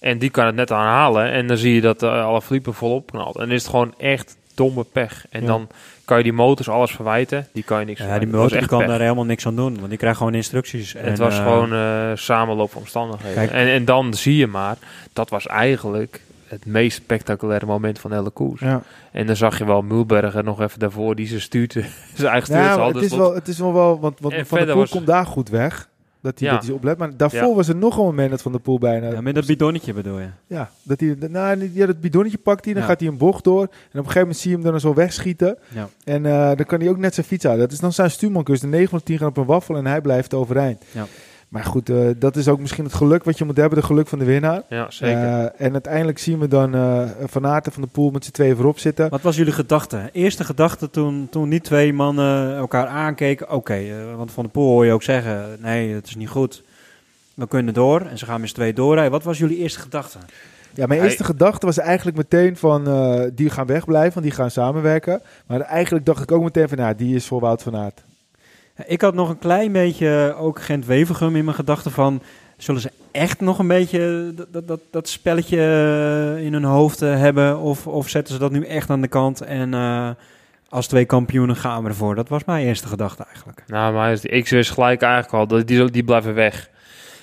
[0.00, 1.30] En die kan het net aanhalen.
[1.30, 3.34] En dan zie je dat uh, alle Philippe volop knalt.
[3.34, 5.26] En dan is het gewoon echt domme pech.
[5.30, 5.46] En Ja.
[5.46, 5.68] dan
[6.04, 7.46] kan je die motors alles verwijten.
[7.52, 8.88] Die kan je niks Ja, die motor kan pech.
[8.88, 10.92] daar helemaal niks aan doen, want die krijgt gewoon instructies.
[10.92, 13.34] Het En, was eh, gewoon eh samenloop van omstandigheden.
[13.34, 13.50] Kijk.
[13.50, 14.76] En, en dan zie je maar,
[15.12, 18.60] dat was eigenlijk het meest spectaculaire moment van de hele koers.
[18.60, 18.82] Ja.
[19.12, 21.72] En dan zag je wel Mulberger nog even daarvoor, die ze stuurt.
[22.14, 22.64] zijn eigen stuurt.
[22.64, 24.74] Ja, al, het, dus is wat- wel, het is wel wel, want, want Van Poel
[24.74, 25.88] was- komt daar goed weg.
[26.22, 26.54] Dat hij, Ja.
[26.54, 26.98] dat hij oplet.
[26.98, 27.54] Maar daarvoor Ja.
[27.54, 29.10] was er nog een moment dat Van der Poel bijna...
[29.10, 30.26] ja, met dat bidonnetje bedoel je?
[30.46, 32.88] Ja, dat hij, nou, ja, dat bidonnetje pakt hij, dan Ja.
[32.88, 33.60] gaat hij een bocht door.
[33.62, 35.58] En op een gegeven moment zie je hem dan zo wegschieten.
[36.04, 37.58] En eh, dan kan hij ook net zijn fiets uit.
[37.58, 38.60] Dat is dan zijn stuurmankus.
[38.60, 40.84] De 9 van de 10 gaan op een waffel en hij blijft overeind.
[40.92, 41.06] Ja.
[41.50, 43.78] Maar goed, eh, dat is ook misschien het geluk wat je moet hebben.
[43.78, 44.62] De geluk van de winnaar.
[44.68, 45.22] ja, zeker.
[45.22, 48.30] Eh, en uiteindelijk zien we dan eh Van Aert en Van de Poel met z'n
[48.30, 49.10] tweeën voorop zitten.
[49.10, 50.08] Wat was jullie gedachte?
[50.12, 53.50] Eerste gedachte toen, toen die twee mannen elkaar aankeken.
[53.50, 53.82] Oké,
[54.16, 56.62] want Van de Poel hoor je ook zeggen, nee, het is niet goed.
[57.34, 58.00] We kunnen door.
[58.00, 59.12] En ze gaan met z'n tweeën doorrijden.
[59.12, 60.18] Wat was jullie eerste gedachte?
[60.74, 62.86] Ja, mijn Hij- eerste gedachte was eigenlijk meteen van...
[62.88, 65.20] eh, die gaan wegblijven, want die gaan samenwerken.
[65.46, 66.78] Maar eigenlijk dacht ik ook meteen van...
[66.78, 68.02] Nou, die is voor Wout van Aert.
[68.86, 72.22] Ik had nog een klein beetje ook Gent-Wevergem in mijn gedachten van...
[72.56, 77.18] Zullen ze echt nog een beetje dat, dat, dat, spelletje eh, in hun hoofd eh,
[77.18, 77.58] hebben?
[77.58, 80.10] Of, of zetten ze dat nu echt aan de kant en eh,
[80.68, 82.14] als twee kampioenen gaan we ervoor?
[82.14, 83.62] Dat was mijn eerste gedachte eigenlijk.
[83.66, 86.70] Nou, maar ik wist gelijk eigenlijk al, die, die blijven weg.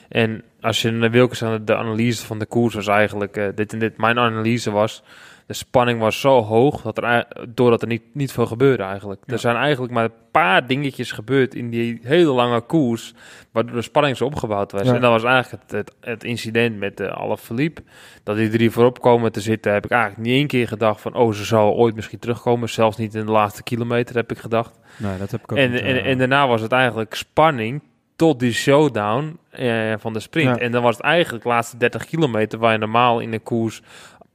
[0.10, 3.80] En als je naar Wilkens aan de, analyse van de koers was eigenlijk, dit en
[3.80, 5.04] dit, mijn analyse was,
[5.48, 9.24] de spanning was zo hoog, dat er, doordat er niet, niet veel gebeurde eigenlijk.
[9.26, 9.34] Ja.
[9.34, 13.14] Er zijn eigenlijk maar een paar dingetjes gebeurd in die hele lange koers,
[13.52, 14.82] waardoor de spanning zo opgebouwd was.
[14.82, 14.94] Ja.
[14.94, 17.84] En dat was eigenlijk het, het, het incident met de alle Philippe,
[18.24, 21.16] dat die drie voorop komen te zitten, heb ik eigenlijk niet één keer gedacht van,
[21.16, 22.70] oh, ze zal ooit misschien terugkomen.
[22.70, 24.80] Zelfs niet in de laatste kilometer heb ik gedacht.
[24.98, 27.82] Nee, dat heb ik ook En, niet, en, eh, en daarna was het eigenlijk spanning
[28.18, 30.56] tot die showdown eh, van de sprint.
[30.56, 30.62] Ja.
[30.62, 33.82] En dan was het eigenlijk de laatste 30 kilometer waar je normaal in de koers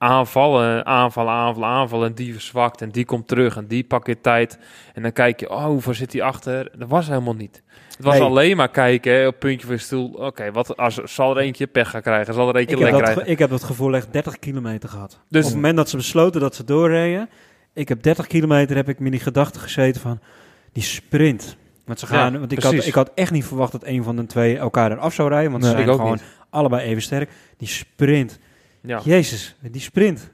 [0.02, 2.08] aanvallen, aanvallen, aanvallen, aanvallen.
[2.08, 4.58] En die verzwakt en die komt terug en die pakt je tijd.
[4.94, 6.70] En dan kijk je, oh, hoeveel zit hij achter?
[6.78, 7.62] Dat was helemaal niet.
[7.96, 8.22] Het was Nee.
[8.22, 10.08] alleen maar kijken, hè, op puntje van je stoel.
[10.12, 12.34] Oké, wat als zal er eentje pech gaan krijgen?
[12.34, 13.22] Zal er eentje lek krijgen?
[13.22, 15.18] ge- ik heb dat gevoel echt 30 kilometer gehad.
[15.28, 17.28] Dus- Op het moment dat ze besloten dat ze doorreden,
[17.74, 20.20] ik heb 30 kilometer, heb ik me in die gedachte gezeten van
[20.72, 21.56] die sprint.
[21.84, 24.16] Want ze gaan, Ja, want ik had, ik had echt niet verwacht dat een van
[24.16, 26.22] de twee elkaar eraf zou rijden, want Nee, ze zijn gewoon niet.
[26.50, 27.30] allebei even sterk.
[27.56, 28.38] Die sprint,
[28.82, 30.30] Ja, jezus, die sprint.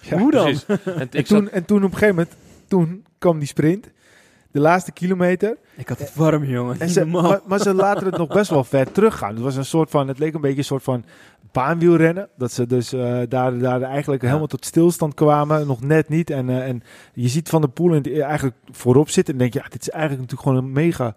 [0.00, 0.42] Ja, Hoe dan?
[0.42, 0.64] precies.
[0.84, 2.34] En, toen, zat- en toen op een gegeven moment,
[2.68, 3.90] toen kwam die sprint.
[4.50, 5.56] De laatste kilometer.
[5.76, 6.80] Ik had het warm, jongen.
[6.80, 9.34] En ze, maar, maar ze laten het nog best wel ver teruggaan.
[9.34, 11.04] Het was een soort van, het leek een beetje een soort van
[11.52, 12.28] baanwielrennen.
[12.36, 15.66] Dat ze dus eh, daar, daar eigenlijk helemaal tot stilstand kwamen.
[15.66, 16.30] Nog net niet.
[16.30, 16.82] En, eh, en
[17.14, 19.32] je ziet Van der Poel in het- eigenlijk voorop zitten.
[19.34, 21.16] En denk je, ja, dit is eigenlijk natuurlijk gewoon een mega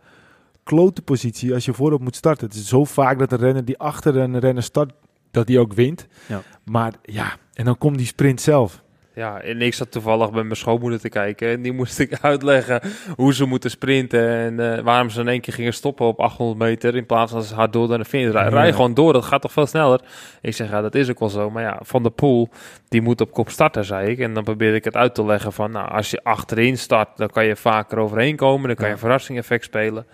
[0.63, 2.47] klote positie als je voorop moet starten.
[2.47, 4.91] Het is zo vaak dat een renner die achter een renner start,
[5.31, 6.07] dat die ook wint.
[6.25, 6.41] Ja.
[6.63, 8.81] Maar ja, en dan komt die sprint zelf.
[9.13, 11.49] Ja, en ik zat toevallig bij mijn schoonmoeder te kijken.
[11.49, 12.81] En die moest ik uitleggen
[13.15, 14.27] hoe ze moeten sprinten.
[14.29, 16.95] En eh, waarom ze in één keer gingen stoppen op 800 meter.
[16.95, 18.53] In plaats van ze hard door naar de finish rijden.
[18.53, 18.71] Rij Ja.
[18.73, 20.01] gewoon door, dat gaat toch veel sneller.
[20.41, 21.49] Ik zeg, ja, dat is ook wel zo.
[21.49, 22.49] Maar ja, Van der Poel,
[22.89, 24.19] die moet op kop starten, zei ik.
[24.19, 25.71] En dan probeerde ik het uit te leggen van...
[25.71, 28.67] Nou, als je achterin start, dan kan je vaker overheen komen.
[28.67, 30.05] Dan kan je een verrassing-effect spelen.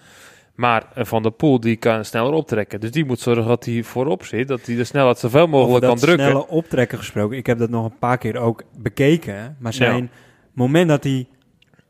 [0.58, 2.80] Maar eh, Van der Poel, die kan sneller optrekken.
[2.80, 4.48] Dus die moet zorgen dat hij voorop zit.
[4.48, 6.26] Dat hij de snelheid zoveel mogelijk Over kan dat drukken.
[6.26, 7.38] snelle optrekken gesproken.
[7.38, 9.56] Ik heb dat nog een paar keer ook bekeken.
[9.60, 10.10] Maar zijn
[10.54, 11.28] moment dat hij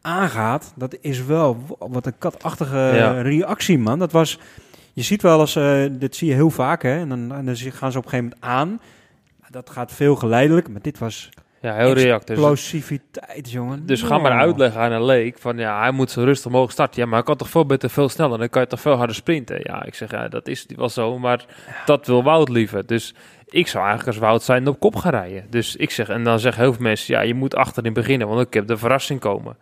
[0.02, 3.22] aangaat, dat is wel wat een katachtige Ja.
[3.22, 4.00] reactie, man.
[4.00, 4.40] Dat was,
[4.94, 7.00] je ziet wel eens, eh, dit zie je heel vaak, hè.
[7.00, 8.80] En dan, en dan gaan ze op een gegeven moment aan.
[9.50, 11.30] Dat gaat veel geleidelijk, maar dit was
[11.68, 12.36] Ja, heel reactief.
[12.36, 13.86] explosiviteit, jongen.
[13.86, 17.02] Dus ga maar uitleggen aan een leek van ja, hij moet zo rustig mogelijk starten.
[17.02, 18.38] Ja, maar hij kan toch veel beter, veel sneller.
[18.38, 19.60] Dan kan je toch veel harder sprinten.
[19.64, 21.46] Ja, ik zeg ja, dat is wel zo, maar
[21.86, 22.86] dat wil Wout liever.
[22.86, 23.14] Dus
[23.46, 25.46] ik zou eigenlijk als Wout zijn op kop gaan rijden.
[25.50, 28.48] Dus ik zeg, en dan zeggen heel veel mensen, ja, je moet achterin beginnen, want
[28.48, 29.58] ik heb de verrassing komen.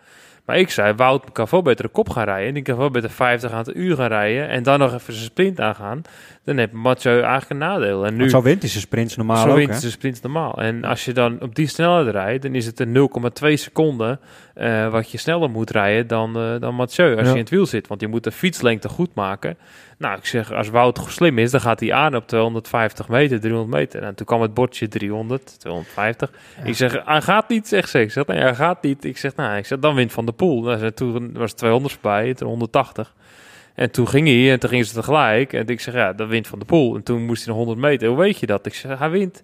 [0.46, 2.54] Maar ik zei, Wout kan veel beter op kop gaan rijden.
[2.54, 4.50] Die kan veel beter 50 aan het uur gaan rijden.
[4.50, 6.02] En dan nog even zijn sprint aangaan.
[6.44, 8.06] Dan heeft Mathieu eigenlijk een nadeel.
[8.06, 10.54] En nu, Want zo wint hij zijn sprints normaal zo ook, wint ze sprint normaal.
[10.62, 13.10] En als je dan op die snelheid rijdt, dan is het een
[13.44, 14.20] 0,2 seconden
[14.56, 17.28] eh, wat je sneller moet rijden dan, eh, dan Mathieu als Ja.
[17.28, 17.88] je in het wiel zit.
[17.88, 19.58] Want je moet de fietslengte goed maken.
[19.98, 23.74] Nou, ik zeg, als Wout slim is, dan gaat hij aan op 250 meter, 300
[23.80, 24.04] meter.
[24.04, 26.32] En toen kwam het bordje 300, 250.
[26.58, 26.64] Ja.
[26.64, 28.00] Ik zeg, hij gaat niet, zegt ze.
[28.02, 29.04] Ik zeg, nee, hij gaat niet.
[29.06, 30.62] Ik zeg, nou, ik zeg, dan wint Van de Poel.
[30.62, 33.14] Nou, toen was het 200 voorbij, toen 180.
[33.76, 35.54] En toen ging hij en toen gingen ze tegelijk.
[35.54, 36.96] En ik zeg, ja, dat wint Van de Poel.
[36.96, 38.08] En toen moest hij nog 100 meter.
[38.08, 38.66] Hoe weet je dat?
[38.66, 39.44] Ik zeg, hij wint.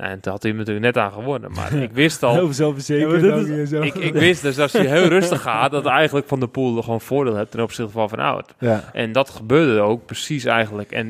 [0.00, 1.52] En toen had hij hem natuurlijk net aan gewonnen.
[1.52, 3.22] Maar ik wist al, Heel zelfverzekerd.
[3.22, 6.46] Ja, is- ik, ik wist dus als hij heel rustig gaat, dat eigenlijk Van de
[6.48, 8.54] Poel er gewoon voordeel hebt ten opzichte van Van Aert.
[8.58, 8.84] Ja.
[8.92, 10.92] En dat gebeurde ook precies eigenlijk.
[10.92, 11.08] En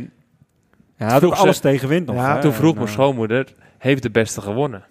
[0.96, 2.16] Ja, hij had ook alles tegenwind nog.
[2.16, 2.40] Ja, hè.
[2.40, 3.46] toen vroeg mijn schoonmoeder,
[3.78, 4.84] heeft de beste gewonnen?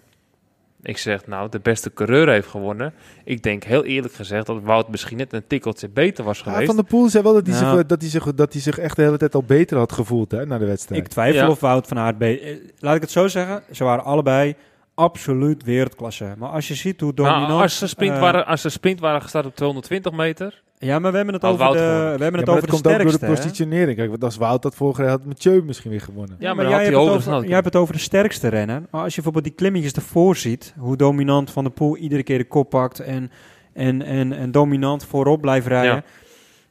[0.82, 2.92] Ik zeg, nou, de beste coureur heeft gewonnen.
[3.24, 6.66] Ik denk heel eerlijk gezegd dat Wout misschien net een tikkeltje beter was Ja, geweest.
[6.66, 7.74] van der Poel zei wel dat hij, Ja.
[7.76, 10.30] zich, dat, hij zich, dat hij zich echt de hele tijd al beter had gevoeld
[10.30, 11.00] hè, na de wedstrijd.
[11.04, 11.48] Ik twijfel Ja.
[11.50, 12.22] of Wout van Aert...
[12.22, 13.62] eh, Laat ik het zo zeggen.
[13.70, 14.54] Ze waren allebei
[15.00, 16.34] absoluut wereldklasse.
[16.38, 17.62] Maar als je ziet hoe Nou, dominant...
[17.62, 20.62] als, ze sprint eh, waren, als ze sprint waren gestart op 220 meter.
[20.78, 22.16] Ja, maar we hebben het over de, gewonnen.
[22.16, 23.26] we hebben Ja, het over dat de komt ook door de sterkste.
[23.26, 23.48] hè?
[23.48, 23.96] positionering.
[23.96, 26.36] Kijk, want als Wout dat vorige had Mathieu misschien weer gewonnen.
[26.38, 28.82] Ja, maar, jij hebt, over, jij hebt het over de sterkste renner.
[28.90, 32.38] Maar als je bijvoorbeeld die klimmetjes ervoor ziet, hoe dominant Van der Poel iedere keer
[32.38, 33.30] de kop pakt en,
[33.72, 35.94] en, en, en dominant voorop blijft rijden.
[35.94, 36.02] Ja.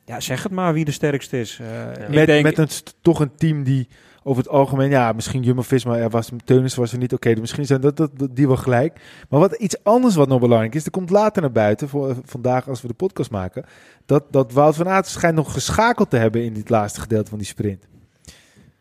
[0.05, 0.19] Ja.
[0.19, 1.59] zeg het maar wie de sterkste is.
[1.61, 2.67] Eh, Met, denk, met een,
[3.01, 3.87] toch een team die
[4.23, 7.81] over het algemeen, ja, misschien Jumbo-Visma, er was, Teunis was er niet, oké, misschien zijn
[7.81, 9.01] dat, dat, die wel gelijk.
[9.29, 12.69] Maar wat iets anders wat nog belangrijk is, er komt later naar buiten, voor, vandaag
[12.69, 13.65] als we de podcast maken,
[14.05, 17.37] dat, dat Wout van Aert schijnt nog geschakeld te hebben in dit laatste gedeelte van
[17.37, 17.87] die sprint.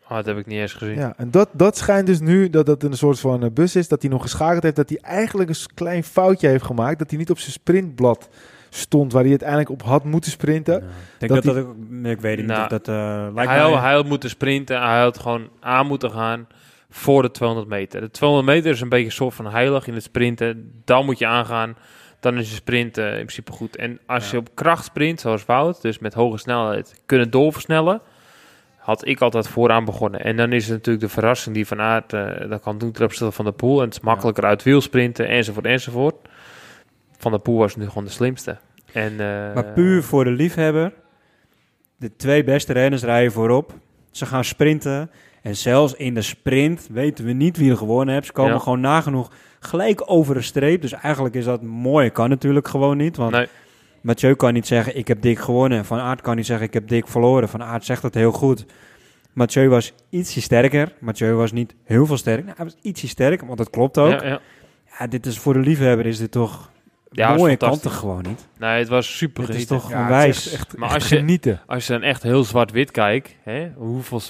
[0.09, 0.94] Oh, dat heb ik niet eens gezien.
[0.94, 3.88] Ja, en dat, dat schijnt dus nu, dat dat een soort van eh, bus is,
[3.88, 7.18] dat hij nog geschakeld heeft, dat hij eigenlijk een klein foutje heeft gemaakt, dat hij
[7.18, 8.29] niet op zijn sprintblad
[8.70, 10.76] stond, waar hij uiteindelijk op had moeten sprinten.
[10.76, 10.83] ik
[11.18, 12.59] denk dat dat, dat, ook- nee, ik weet Nou, niet.
[12.59, 12.94] of Dat, eh,
[13.35, 14.83] lijkt hij, mij, had, hij had moeten sprinten.
[14.83, 16.46] Hij had gewoon aan moeten gaan
[16.90, 18.00] voor de 200 meter.
[18.00, 20.72] De 200 meter is een beetje een soort van heilig in het sprinten.
[20.85, 21.76] Dan moet je aangaan.
[22.20, 23.76] Dan is je sprint in principe goed.
[23.76, 24.31] En als Ja.
[24.33, 28.00] je op kracht sprint, zoals Wout, dus met hoge snelheid, kunnen doorversnellen,
[28.76, 30.24] had ik altijd vooraan begonnen.
[30.24, 33.04] En dan is het natuurlijk de verrassing die Van Aert eh, dat kan doen ten
[33.04, 33.78] opzichte van de Poel.
[33.78, 36.14] En het is makkelijker uit wiel sprinten, enzovoort, enzovoort.
[37.18, 38.59] Van de Poel was nu gewoon de slimste.
[38.92, 40.92] En, eh, Maar puur voor de liefhebber.
[41.96, 43.74] De twee beste renners rijden voorop.
[44.11, 45.11] Ze gaan sprinten.
[45.42, 48.26] En zelfs in de sprint weten we niet wie er gewonnen heeft.
[48.26, 48.59] Ze komen Ja.
[48.59, 50.83] gewoon nagenoeg gelijk over de streep.
[50.83, 52.11] Dus eigenlijk is dat mooi.
[52.11, 53.16] Kan natuurlijk gewoon niet.
[53.16, 53.46] Want Nee,
[54.00, 55.85] Mathieu kan niet zeggen ik heb dik gewonnen.
[55.85, 57.48] Van Aert kan niet zeggen ik heb dik verloren.
[57.48, 58.64] Van Aert zegt dat heel goed.
[59.33, 60.92] Mathieu was ietsje sterker.
[61.00, 62.44] Mathieu was niet heel veel sterker.
[62.44, 64.20] Nou, hij was ietsje sterker, want dat klopt ook.
[64.20, 64.40] ja, ja.
[64.98, 66.70] Ja, dit is voor de liefhebber is dit toch
[67.11, 68.47] Ja, mooie kanten gewoon niet.
[68.59, 70.44] Nee, het was super Dit is toch Ja, het is onwijs.
[70.47, 71.61] echt, echt, Maar echt als je- genieten.
[71.66, 74.21] Als je dan echt heel zwart-wit kijkt, hè, hoeveel,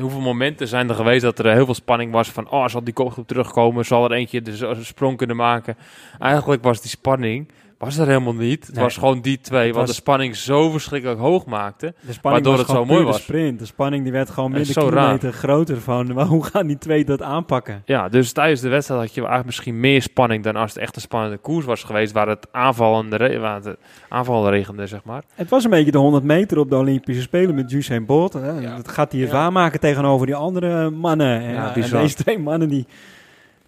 [0.00, 2.94] hoeveel momenten zijn er geweest dat er heel veel spanning was van, oh, zal die
[2.94, 5.76] kopgroep terugkomen, zal er eentje de sprong kunnen maken.
[6.18, 8.66] Eigenlijk was die spanning, was er helemaal niet.
[8.66, 11.86] Het was gewoon die twee, wat was- de spanning zo verschrikkelijk hoog maakte.
[11.86, 13.22] De spanning Waardoor was het zo mooi puur de was.
[13.22, 13.58] sprint.
[13.58, 14.90] De spanning die werd gewoon minder zo raar.
[14.90, 16.04] kilometer groter van.
[16.14, 17.82] Maar hoe gaan die twee dat aanpakken?
[17.84, 20.96] Ja, dus tijdens de wedstrijd had je eigenlijk misschien meer spanning dan als het echt
[20.96, 23.76] een spannende koers was geweest, waar het aanvallende, waar het
[24.08, 25.22] aanval regende, zeg maar.
[25.34, 28.32] Het was een beetje de 100 meter op de Olympische Spelen met Usain Bolt.
[28.32, 28.50] Hè.
[28.50, 28.76] Ja.
[28.76, 29.32] Dat gaat hij Ja.
[29.32, 31.40] aanmaken tegenover die andere mannen.
[31.40, 32.86] En, Ja, en deze twee mannen die...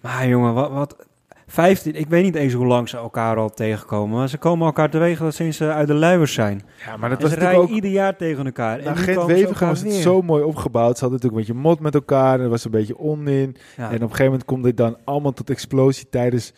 [0.00, 0.70] Maar jongen, wat...
[0.70, 0.96] wat
[1.50, 4.18] 15, ik weet niet eens hoe lang ze elkaar al tegenkomen.
[4.18, 6.62] Maar ze komen elkaar tegen sinds ze uit de luiers zijn.
[6.86, 7.68] Ja, maar dat en was ze rijden ook...
[7.68, 8.78] ieder jaar tegen elkaar.
[8.78, 10.98] En Nou, elkaar was het zo mooi opgebouwd.
[10.98, 12.38] Ze hadden natuurlijk een beetje mot met elkaar.
[12.38, 13.56] En er was een beetje onin.
[13.76, 13.88] Ja.
[13.88, 16.52] En op een gegeven moment komt dit dan allemaal tot explosie tijdens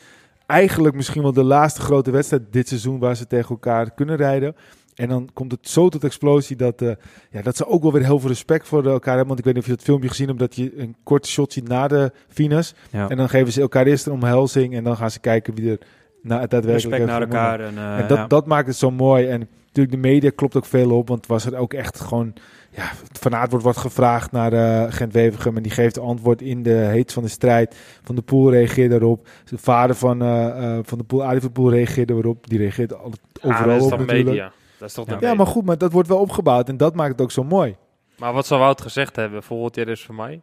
[0.46, 4.55] eigenlijk misschien wel de laatste grote wedstrijd dit seizoen waar ze tegen elkaar kunnen rijden.
[5.01, 6.91] En dan komt het zo tot explosie dat, eh,
[7.31, 9.27] ja, dat ze ook wel weer heel veel respect voor elkaar hebben.
[9.27, 11.53] Want ik weet niet of je dat filmpje gezien hebt, dat je een kort shot
[11.53, 12.75] ziet na de fines.
[12.91, 13.09] Ja.
[13.09, 15.79] En dan geven ze elkaar eerst een omhelzing en dan gaan ze kijken wie er
[16.23, 17.61] na, daadwerkelijk Respect heeft naar elkaar.
[17.61, 18.27] En, eh, En dat, ja.
[18.27, 19.27] dat maakt het zo mooi.
[19.27, 21.09] En natuurlijk, de media klopt ook veel op.
[21.09, 22.33] Want was er ook echt gewoon...
[22.77, 25.57] Ja, Van Aert wordt wat gevraagd naar eh Gent-Wevergem.
[25.57, 27.77] En die geeft antwoord in de heet van de strijd.
[28.03, 29.29] Van de Poel reageert daarop.
[29.45, 32.49] De vader van, eh, eh, van de Poel, Arie van de Poel, reageert erop.
[32.49, 34.29] Die reageert al- Ah, overal dat is op natuurlijk.
[34.29, 34.53] media.
[34.81, 36.69] Dat is toch Ja, maar goed, maar dat wordt wel opgebouwd.
[36.69, 37.77] En dat maakt het ook zo mooi.
[38.19, 39.43] Maar wat zou Wout gezegd hebben?
[39.43, 40.40] Volgend jaar is voor mij.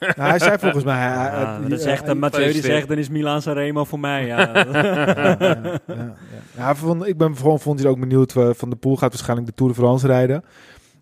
[0.00, 0.96] Nou, hij zei volgens mij...
[0.96, 4.26] hij- Ja, dat hij- zegt, hij- Mathieu die zegt, dan is Milan Sanremo voor mij.
[4.26, 4.38] Ja.
[4.56, 6.14] ja, ja, ja, ja.
[6.56, 8.36] Ja, vond- ik ben gewoon vond hij ook benieuwd.
[8.36, 10.44] eh, van de Poel gaat waarschijnlijk de Tour de France rijden.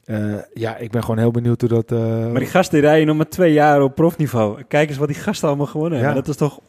[0.04, 1.92] Eh, ja, ik ben gewoon heel benieuwd hoe dat...
[1.92, 1.98] eh,
[2.30, 4.62] maar die gasten rijden nog maar twee jaar op profniveau.
[4.68, 6.04] Kijk eens wat die gasten allemaal gewonnen Ja.
[6.04, 6.22] hebben.
[6.24, 6.60] Dat is toch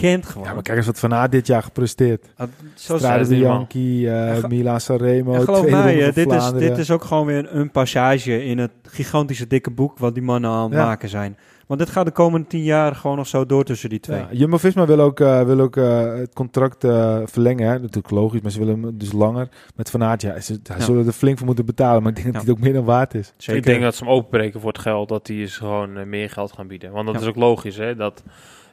[0.00, 0.46] ongekend gewoon.
[0.46, 2.26] ja, maar kijk eens wat Van Aert dit jaar gepresteerd.
[2.36, 3.26] Ah, Zo de.
[3.28, 7.54] Bianchi, eh Milan Sanremo, geloof mij, ronde eh, dit, is, dit is ook gewoon weer
[7.56, 10.84] een passage in het gigantische dikke boek wat die mannen aan het Ja.
[10.84, 11.36] maken zijn.
[11.66, 14.18] Want dit gaat de komende tien jaar gewoon nog zo door tussen die twee.
[14.18, 17.66] Ja, Jumbo-Visma wil ook, eh, wil ook eh, het contract eh, verlengen.
[17.66, 17.78] Hè?
[17.78, 19.48] Natuurlijk logisch, maar ze willen hem dus langer.
[19.76, 20.80] Met Van Aert, ja, ze, Ja.
[20.80, 22.02] zullen er flink voor moeten betalen.
[22.02, 22.40] Maar ik denk dat Ja.
[22.42, 23.32] hij het ook meer dan waard is.
[23.36, 23.60] Zeker.
[23.60, 26.52] Ik denk dat ze hem openbreken voor het geld, dat die is gewoon meer geld
[26.52, 26.92] gaan bieden.
[26.92, 27.20] Want dat Ja.
[27.20, 27.94] is ook logisch, hè.
[27.96, 28.22] Dat,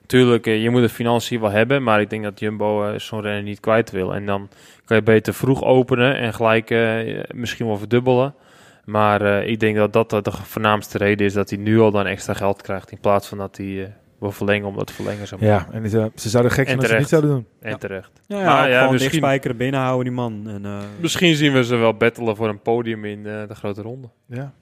[0.10, 3.22] tuurlijk, eh, je moet de financiën wel hebben, maar ik denk dat Jumbo eh, zo'n
[3.22, 4.14] renner niet kwijt wil.
[4.16, 4.50] En dan
[4.86, 8.34] kan je beter vroeg openen en gelijk eh, misschien wel verdubbelen.
[8.86, 12.06] Maar eh, ik denk dat dat de voornaamste reden is dat hij nu al dan
[12.06, 15.28] extra geld krijgt, in plaats van dat hij eh, wil verlengen omdat te verlengen.
[15.40, 15.48] Maar.
[15.50, 17.46] Ja, en ze, ze zouden gek zijn als ze het niet zouden doen.
[17.60, 17.78] En Ja.
[17.78, 18.12] terecht.
[18.28, 20.44] Ja, ja, Maar ja, gewoon misschien- binnenhouden die man.
[20.48, 23.82] En, eh, Misschien zien we ze wel battelen voor een podium in eh, de grote
[23.82, 24.10] ronde.
[24.28, 24.54] Ja.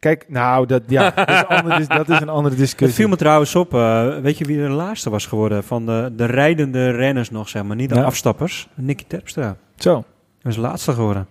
[0.00, 2.96] Kijk, nou, dat, ja, dat, is een andere, dis- dat is een andere Het discussie.
[2.96, 6.24] viel me trouwens op, eh, weet je wie de laatste was geworden van de, de
[6.24, 8.02] rijdende renners nog, zeg maar, niet de Ja.
[8.02, 8.68] afstappers?
[8.74, 9.56] Nicky Terpstra.
[9.76, 10.04] Zo.
[10.42, 11.26] Dat is laatste geworden.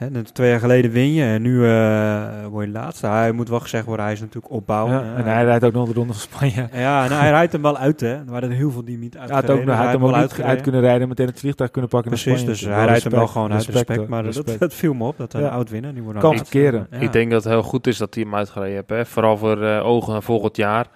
[0.00, 3.06] Hè, net twee jaar geleden win je en nu eh, word je laatste.
[3.06, 4.92] Hij moet wel gezegd worden, hij is natuurlijk opbouwen.
[4.94, 5.14] Ja, hè.
[5.14, 6.68] en hij rijdt ook nog de ronde van Spanje.
[6.84, 8.08] Ja, en hij rijdt hem wel uit, hè.
[8.14, 9.50] Er waren heel veel die hem niet Hij uitgereden.
[9.56, 10.50] had, ook, hij had hem wel ook niet uitgereden.
[10.50, 12.54] uit kunnen rijden, meteen het vliegtuig kunnen pakken Precies, naar Spanje.
[12.56, 14.08] dus hij rijdt hem wel gewoon uit respect.
[14.08, 14.60] maar dat, respect.
[14.60, 15.48] dat viel me op, dat hij Ja.
[15.48, 15.92] oud winnaar.
[15.94, 16.38] Die wordt Kan.
[16.50, 16.86] Ja.
[16.98, 18.88] Ik denk dat het heel goed is dat hij hem uitgereden heeft.
[18.88, 19.06] Hè?
[19.06, 20.86] Vooral voor eh, ogen naar volgend jaar.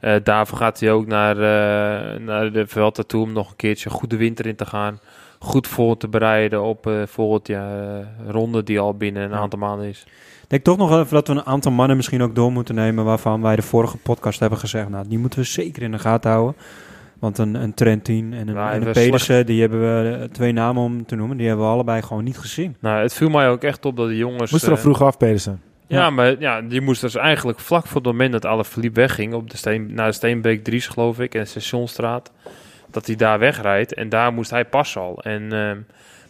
[0.00, 3.90] Eh, daarvoor gaat hij ook naar, eh, naar de Vuelta toe om nog een keertje
[3.90, 4.98] goed de winter in te gaan.
[5.44, 9.36] Goed voor te bereiden op eh, volgend jaar ronde die al binnen een Ja.
[9.36, 10.04] aantal maanden is.
[10.42, 13.04] Ik denk toch nog even dat we een aantal mannen misschien ook door moeten nemen...
[13.04, 14.88] waarvan wij de vorige podcast hebben gezegd...
[14.88, 16.56] nou, die moeten we zeker in de gaten houden.
[17.18, 20.22] Want een, een Trentin en een, Ja, en een we Pedersen, die hebben we, eh,
[20.24, 21.36] twee namen om te noemen...
[21.36, 22.76] die hebben we allebei gewoon niet gezien.
[22.80, 24.50] Nou, het viel mij ook echt op dat de jongens...
[24.50, 25.60] Moest er al eh, vroeg af, Pedersen.
[25.86, 26.10] Ja, Ja.
[26.10, 29.34] maar ja, die moest dus eigenlijk vlak voor het moment dat Alaphilippe wegging...
[29.34, 32.32] Op de steen, naar de Steenbeek Dries, geloof ik, en de Stationstraat...
[32.94, 35.22] dat hij daar wegrijdt en daar moest hij passen al.
[35.22, 35.78] En, ehm,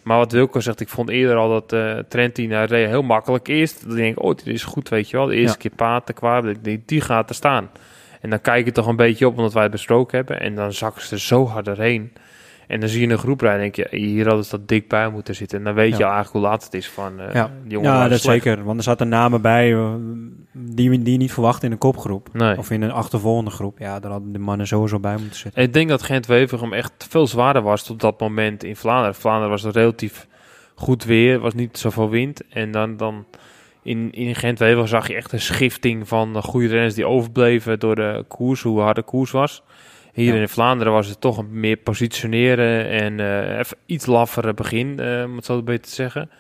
[0.03, 3.49] maar wat Wilco zegt, ik vond eerder al dat eh Trentin hij reed heel makkelijk
[3.49, 3.87] eerst.
[3.87, 5.27] Dan denk ik, oh, dit is goed, weet je wel.
[5.27, 5.69] De eerste Ja.
[5.69, 7.71] keer paard, kwaad, die, die gaat er staan.
[8.21, 10.41] En dan kijk je toch een beetje op, omdat wij het besproken hebben.
[10.41, 12.13] En dan zakken ze er zo hard doorheen.
[12.67, 14.89] En dan zie je een groep rijden en denk je, hier hadden ze dat dik
[14.89, 15.59] bij moeten zitten.
[15.59, 15.97] En dan weet Ja.
[15.99, 17.51] je al eigenlijk hoe laat het is van eh Ja.
[17.65, 17.81] die.
[17.81, 18.43] Ja, dat slecht.
[18.45, 18.65] zeker.
[18.65, 19.95] Want er zaten namen bij eh,
[20.53, 22.29] die, die je niet verwacht in een kopgroep.
[22.33, 22.59] Nee.
[22.59, 23.79] Of in een achtervolgende groep.
[23.79, 25.63] Ja, daar hadden de mannen sowieso bij moeten zitten.
[25.63, 29.15] Ik denk dat Gent-Wevergem echt veel zwaarder was op dat moment in Vlaanderen.
[29.15, 30.27] Vlaanderen was relatief
[30.75, 32.43] goed weer, was niet zoveel wind.
[32.49, 33.25] En dan, dan
[33.83, 37.95] in, in Gent-Wevergem zag je echt een schifting van de goede renners die overbleven door
[37.95, 39.63] de koers, hoe hard de koers was.
[40.15, 40.41] Hier Ja.
[40.41, 45.25] in Vlaanderen was het toch een meer positioneren en eh, even iets laffere begin, eh,
[45.25, 46.31] om het zo beter te zeggen.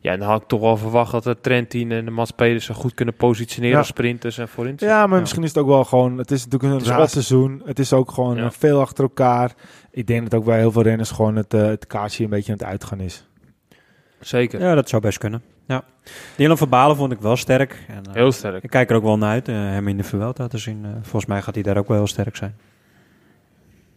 [0.00, 2.74] Ja, en dan had ik toch wel verwacht dat de Trentin en de Mats Pedersen
[2.74, 3.78] goed kunnen positioneren Ja.
[3.78, 4.74] als sprinters en voorin.
[4.76, 5.20] Ja, maar Ja.
[5.20, 6.18] misschien is het ook wel gewoon...
[6.18, 7.62] Het is natuurlijk een raar seizoen.
[7.64, 8.44] Het is ook gewoon Ja.
[8.44, 9.52] eh, veel achter elkaar.
[9.90, 12.58] Ik denk dat ook bij heel veel renners gewoon het, het kaartje een beetje aan
[12.58, 13.26] het uitgaan is.
[14.20, 14.60] Zeker.
[14.60, 15.42] Ja, dat zou best kunnen.
[15.66, 15.84] Ja.
[16.36, 17.84] Dylan van Balen vond ik wel sterk.
[17.88, 18.62] En, eh, Heel sterk.
[18.62, 20.86] ik kijk er ook wel naar uit, hem in de Vuelta te zien.
[21.02, 22.56] Volgens mij gaat hij daar ook wel heel sterk zijn.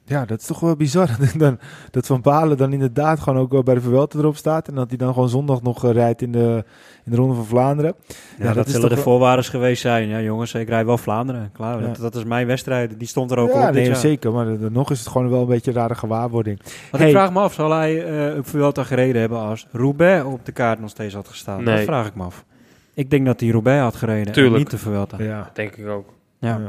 [0.10, 1.10] Ja, dat is toch wel bizar.
[1.38, 1.60] dan,
[1.92, 4.68] dat Van Balen dan inderdaad gewoon ook wel bij de Vuelta erop staat.
[4.68, 6.64] En dat hij dan gewoon zondag nog eh, rijdt in de,
[7.06, 7.94] in de Ronde van Vlaanderen.
[8.38, 10.08] Ja, dat dat, is zullen toch de wel- voorwaarden geweest zijn.
[10.08, 11.50] Ja, jongens, ik rij wel Vlaanderen.
[11.54, 11.88] Klaar, Ja.
[11.88, 13.00] dat, dat is mijn wedstrijd.
[13.00, 13.96] Die stond er ook ja, op nee, jaar.
[13.96, 14.32] zeker.
[14.32, 16.60] Maar eh, nog is het gewoon wel een beetje een rare gewaarwording.
[16.64, 17.08] Want Hey.
[17.08, 20.52] ik vraag me af, zal hij eh op Vuelta gereden hebben als Roubaix op de
[20.52, 21.66] kaart nog steeds had gestaan?
[21.66, 21.86] Dat Nee.
[21.86, 22.46] vraag ik me af.
[22.94, 24.54] Ik denk dat hij Roubaix had gereden Tuurlijk.
[24.56, 25.18] en niet de Vuelta.
[25.18, 25.24] Ja.
[25.26, 26.14] Ja, Denk ik ook.
[26.40, 26.60] ja.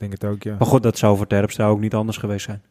[0.00, 0.56] Denk het ook, ja.
[0.58, 2.62] Maar goed, dat zou voor Terpstra ook niet anders geweest zijn.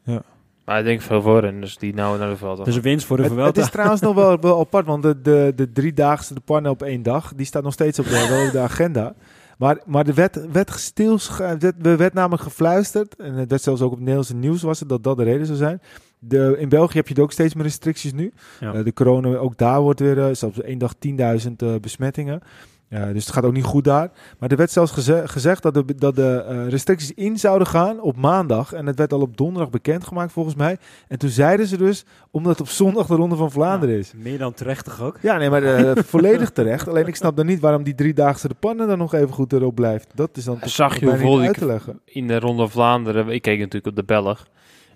[0.66, 2.66] Maar ik denk veel voor en dus die nou naar de veld.
[2.66, 5.22] Dus een winst voor de Het, het is trouwens nog wel, wel apart, want de,
[5.22, 8.46] de, de driedaagse de pannen op één dag, die staat nog steeds op de, wel
[8.46, 9.16] op de agenda.
[9.58, 13.82] Maar, maar er werd, werd, stils, werd, er werd namelijk gefluisterd, en het werd zelfs
[13.82, 15.82] ook op het Nederlandse nieuws was het, dat dat de reden zou zijn.
[16.20, 18.34] De, in België heb je ook steeds meer restricties nu.
[18.60, 18.74] Ja.
[18.74, 22.42] Eh, de corona, ook daar wordt weer, eh, zelfs één dag 10.000 eh, besmettingen.
[22.90, 24.12] Ja, dus het gaat ook niet goed daar.
[24.40, 28.02] Maar er werd zelfs geze- gezegd dat de, dat de eh, restricties in zouden gaan
[28.02, 28.74] op maandag.
[28.74, 30.78] En het werd al op donderdag bekendgemaakt volgens mij.
[31.08, 34.14] En toen zeiden ze dus, omdat het op zondag de Ronde van Vlaanderen is.
[34.16, 35.18] Meer dan terecht toch ook?
[35.22, 36.88] Ja, nee, maar eh, volledig terecht.
[36.88, 39.76] Alleen ik snap dan niet waarom die driedaagse de pannen dan nog even goed erop
[39.76, 40.08] blijft.
[40.16, 42.00] Dat is dan toch Zag je hoeveel uit te leggen.
[42.06, 44.48] in de Ronde van Vlaanderen, ik keek natuurlijk op de Belg.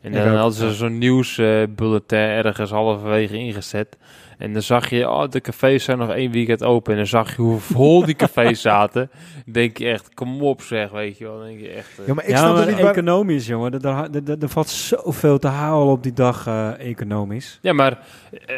[0.02, 3.98] En dan hadden ze zo'n nieuwsbulletin ergens halverwege ingezet.
[4.38, 6.92] En dan zag je, oh, de cafés zijn nog één weekend open.
[6.92, 9.10] En dan zag je hoe vol die cafés zaten.
[9.46, 11.38] Dan denk je echt, kom op zeg, weet je wel.
[11.38, 12.00] Dan denk je echt...
[12.00, 12.92] eh, Ja, maar ik ja, snap maar niet waar...
[12.92, 13.72] economisch, jongen.
[13.74, 17.60] Er, er, er, er valt zoveel te halen op die dag eh, economisch.
[17.62, 18.00] Ja, maar
[18.46, 18.56] eh,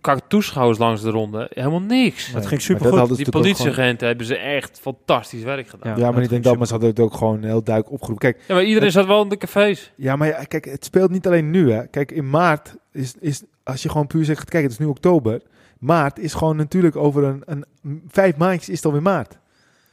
[0.00, 2.26] qua toeschouwers langs de ronde, helemaal niks.
[2.32, 2.90] Dat Nee, ging supergoed.
[2.90, 5.90] dat hadden ze Die politieagenten hebben ze echt fantastisch werk gedaan.
[5.92, 5.96] Ja.
[5.98, 7.62] Ja, Ja, maar dat niet denk ging dat, maar ze hadden het ook gewoon heel
[7.62, 8.32] duidelijk opgeroepen.
[8.32, 9.92] Kijk, maar iedereen zat wel in de cafés.
[9.96, 11.72] Ja, maar ja, kijk, het speelt niet alleen nu.
[11.72, 11.86] Hè.
[11.86, 15.40] Kijk, in maart is, is, als je gewoon puur zegt, kijk, het is nu oktober.
[15.78, 17.64] Maart is gewoon natuurlijk over een, een
[18.08, 19.38] vijf maandjes is het alweer maart.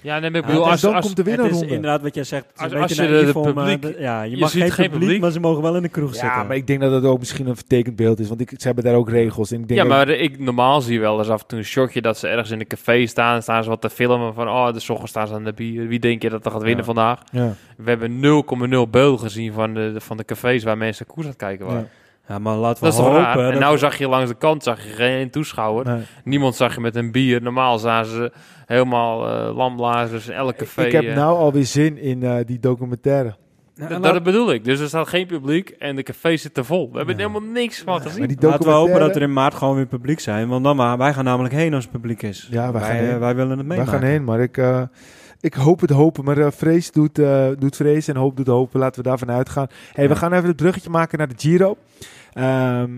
[0.03, 2.01] Ja, nee, maar ik Ja, bedoel, en als, dan als, komt de Het is inderdaad
[2.01, 2.45] wat jij zegt.
[2.55, 4.83] Als- een als beetje je de- publiek- de- ja, je, je mag ziet geen geen
[4.85, 5.21] publiek, publiek.
[5.21, 6.47] maar ze mogen wel in de kroeg Ja, zitten.
[6.47, 8.27] maar ik denk dat dat ook misschien een vertekend beeld is.
[8.27, 9.51] Want ik, ze hebben daar ook regels.
[9.51, 11.57] En ik denk ja, ook- maar ik, normaal zie je wel eens af en toe
[11.57, 13.41] een shotje dat ze ergens in een café staan.
[13.41, 15.87] Staan ze wat te filmen van, oh, de ochtends staan ze aan de bier.
[15.87, 16.83] Wie denk je dat er gaat winnen Ja.
[16.93, 17.19] vandaag?
[17.31, 21.31] ja, We hebben 0,0 beelden gezien van de, van de cafés waar mensen koers aan
[21.31, 21.89] het kijken waren.
[22.27, 23.23] Ja, maar laten we Dat is toch hopen.
[23.23, 23.37] raar?
[23.45, 25.85] En dat- nou zag je langs de kant zag je geen toeschouwer.
[25.85, 26.01] nee.
[26.23, 27.41] Niemand zag je met een bier.
[27.41, 28.31] Normaal zagen ze
[28.65, 30.83] helemaal eh lamblazers in elk café.
[30.85, 31.15] Ik heb eh.
[31.15, 33.35] nou alweer zin in eh, die documentaire.
[33.75, 34.63] Dat, laat- dat bedoel ik.
[34.63, 36.89] Dus er staat geen publiek en de cafés zitten vol.
[36.91, 37.27] We hebben Ja.
[37.27, 38.19] helemaal niks van Ja, gezien.
[38.19, 40.47] maar die Laten we hopen dat er in maart gewoon weer publiek zijn.
[40.47, 42.47] Want dan maar, wij gaan namelijk heen als het publiek is.
[42.51, 43.13] Ja, wij gaan wij, heen.
[43.13, 43.91] eh, wij willen het We meemaken.
[43.93, 44.81] gaan heen, maar ik, eh,
[45.41, 46.23] ik hoop het hopen.
[46.23, 48.79] Maar eh, vrees doet, eh, doet vrees en hoop doet hopen.
[48.79, 49.67] Laten we daarvan uitgaan.
[49.93, 51.77] Hey, we gaan even het bruggetje maken naar de Giro.
[52.33, 52.91] Ehm,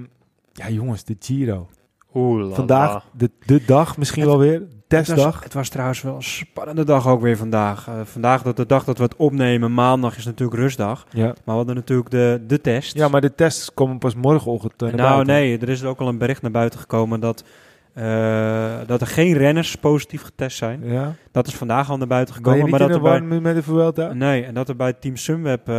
[0.53, 1.67] ja, jongens, de Giro.
[2.13, 2.55] Oeh, la, la.
[2.55, 4.61] Vandaag de, de dag misschien wel weer.
[4.97, 5.43] Het was, Testdag.
[5.43, 7.87] het was trouwens wel een spannende dag ook weer vandaag.
[7.87, 11.05] Eh, vandaag, dat de dag dat we het opnemen, maandag is natuurlijk rustdag.
[11.09, 11.25] Ja.
[11.25, 12.95] Maar we hadden natuurlijk de, de test.
[12.95, 15.33] ja, maar de tests komen pas morgenochtend naar nou buiten.
[15.33, 17.43] nee, er is ook al een bericht naar buiten gekomen dat,
[17.93, 20.79] eh, dat er geen renners positief getest zijn.
[20.83, 21.15] Ja.
[21.33, 22.71] Dat is vandaag al naar buiten Ben je gekomen.
[22.71, 24.13] niet Maar in dat de er war bij, met de Vuelta?
[24.13, 25.75] nee, en dat er bij Team Sunweb eh,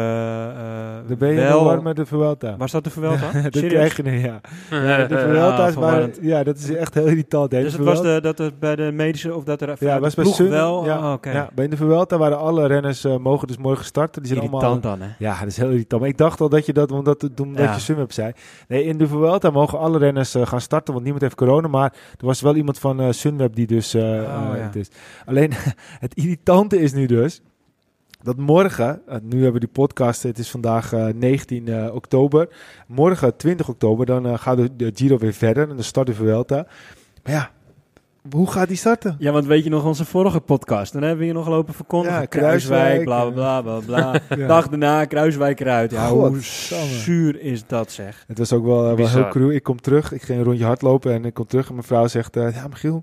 [1.09, 1.65] Dan ben je in de wel...
[1.65, 2.57] war met de Vuelta.
[2.59, 3.31] Was dat de Vuelta?
[3.51, 4.41] dat krijg je niet, ja.
[5.01, 7.53] Eh, De Vuelta is maar, ja, dat is echt heel irritant.
[7.53, 10.01] hè, Dus de het was de, dat er bij de medische, of dat er Ja,
[10.01, 10.49] was de bij Sun.
[10.51, 10.85] wel...
[10.85, 11.31] Ja, Oh, oké.
[11.31, 14.23] ja, bij de Vuelta waren alle renners eh, mogen dus morgen starten.
[14.23, 15.15] Die zijn allemaal Irritant dan, hè?
[15.19, 16.01] Ja, dat is heel irritant.
[16.01, 17.73] Maar ik dacht al dat je dat, omdat, omdat Ja.
[17.75, 18.33] je Sunweb zei.
[18.69, 21.69] Nee, in de Vuelta mogen alle renners gaan starten, want niemand heeft corona.
[21.69, 23.95] Maar er was wel iemand van Sunweb die dus...
[23.95, 24.53] Oh, ja.
[24.55, 24.89] het is.
[25.27, 25.44] Alleen,
[26.05, 27.43] het irritante is nu dus...
[28.23, 32.49] Dat morgen, eh, nu hebben we die podcast, het is vandaag eh, 19 eh, oktober.
[32.87, 36.67] Morgen, 20 oktober, dan eh, gaat de, Giro weer verder en dan start de Vuelta.
[37.23, 37.51] Maar ja,
[38.31, 39.17] hoe gaat die starten?
[39.19, 40.93] Ja, want weet je nog onze vorige podcast?
[40.93, 42.21] Dan hebben we hier nog lopen verkondigen.
[42.21, 44.21] Ja, Kruiswijk, bla bla bla bla.
[44.37, 44.47] Ja.
[44.47, 45.91] Dag daarna, Kruiswijk eruit.
[45.91, 48.25] Ja, hoe zuur is dat zeg.
[48.27, 49.55] Het was ook wel, eh, heel cru.
[49.55, 52.07] Ik kom terug, ik ging een rondje hardlopen en ik kom terug en mijn vrouw
[52.07, 52.37] zegt...
[52.37, 53.03] eh, ja, Michiel,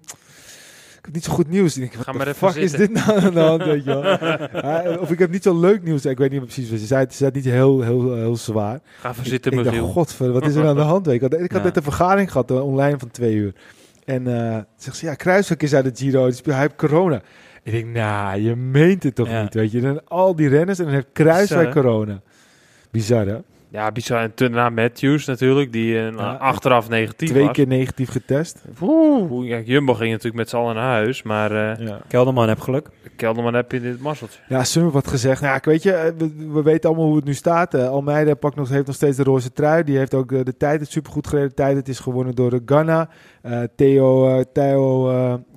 [1.02, 1.78] ik heb niet zo goed nieuws.
[1.78, 4.98] Ik denk, Ga maar fuck is dit nou aan de hand, weet je wel?
[5.04, 6.06] Of ik heb niet zo leuk nieuws.
[6.06, 7.02] Ik weet niet precies wat ze zei.
[7.04, 8.80] Het is niet heel, heel, heel zwaar.
[9.00, 9.92] Ga Ik, zitten, ik dacht, Michiel.
[9.92, 11.08] godver, wat is er aan de hand?
[11.08, 13.54] Ik had, ik had net een vergadering gehad, eh, online van twee uur.
[14.06, 16.26] En eh zegt ze, ja, Kruiswijk is uit de Giro.
[16.26, 17.22] Dus hij heeft corona.
[17.64, 19.42] Ik denk, nou, je meent het toch Ja.
[19.42, 19.82] niet, weet je?
[19.82, 22.22] Dan al die renners en dan heeft Kruiswijk corona.
[22.92, 23.38] Bizar, hè?
[23.72, 24.22] Ja, bizar.
[24.22, 27.52] En daarna Matthews natuurlijk, die Ja, achteraf negatief Twee was.
[27.52, 28.64] keer negatief getest.
[28.82, 32.00] Oeh, ja, Jumbo ging natuurlijk met z'n allen naar huis, maar eh Ja.
[32.08, 32.88] Kelderman heb geluk.
[33.16, 34.40] Kelderman heb je dit mazzeltje.
[34.48, 35.42] Ja, Summer wat gezegd.
[35.42, 37.74] Nou, ja, ik weet je, eh, we, we weten allemaal hoe het nu staat.
[37.76, 39.84] Almeida pakt nog, heeft nog steeds de roze trui.
[39.84, 41.50] Die heeft ook eh, de tijd het supergoed gereden.
[41.50, 43.10] De tijd het is gewonnen door de Ghana.
[43.42, 45.10] Eh, Theo, Theo,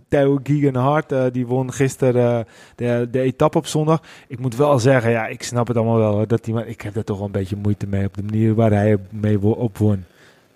[0.08, 2.44] Theo Gegenhardt, eh die won gisteren eh,
[2.74, 4.00] de, de etappe op zondag.
[4.28, 6.12] Ik moet wel zeggen, ja, ik snap het allemaal wel.
[6.12, 8.22] hoor, Dat die, maar ik heb er toch wel een beetje moeite mee op de
[8.22, 10.04] manier waar hij mee op won.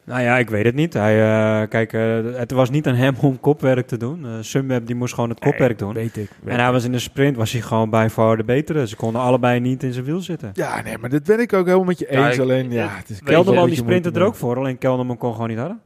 [0.04, 0.92] Nou ja, ik weet het niet.
[0.94, 1.20] Hij,
[1.62, 2.00] eh, kijk, eh,
[2.34, 4.20] het was niet aan hem om kopwerk te doen.
[4.24, 5.92] Uh, Sunweb die moest gewoon het kopwerk doen.
[5.92, 6.30] Weet ik.
[6.42, 8.86] weet En hij was in de sprint was hij gewoon bij far de betere.
[8.88, 10.50] Ze konden allebei niet in zijn wiel zitten.
[10.54, 12.34] Ja, nee, maar dat ben ik ook helemaal met je Ja, eens.
[12.36, 15.48] ik- alleen, ja, het- is Kelderman die sprintte er ook voor, alleen Kelderman kon gewoon
[15.48, 15.76] niet harder.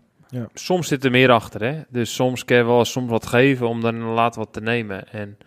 [0.54, 1.80] Soms zit er meer achter, hè.
[1.88, 5.08] Dus soms kan je wel soms wat geven om dan later wat te nemen.
[5.12, 5.38] En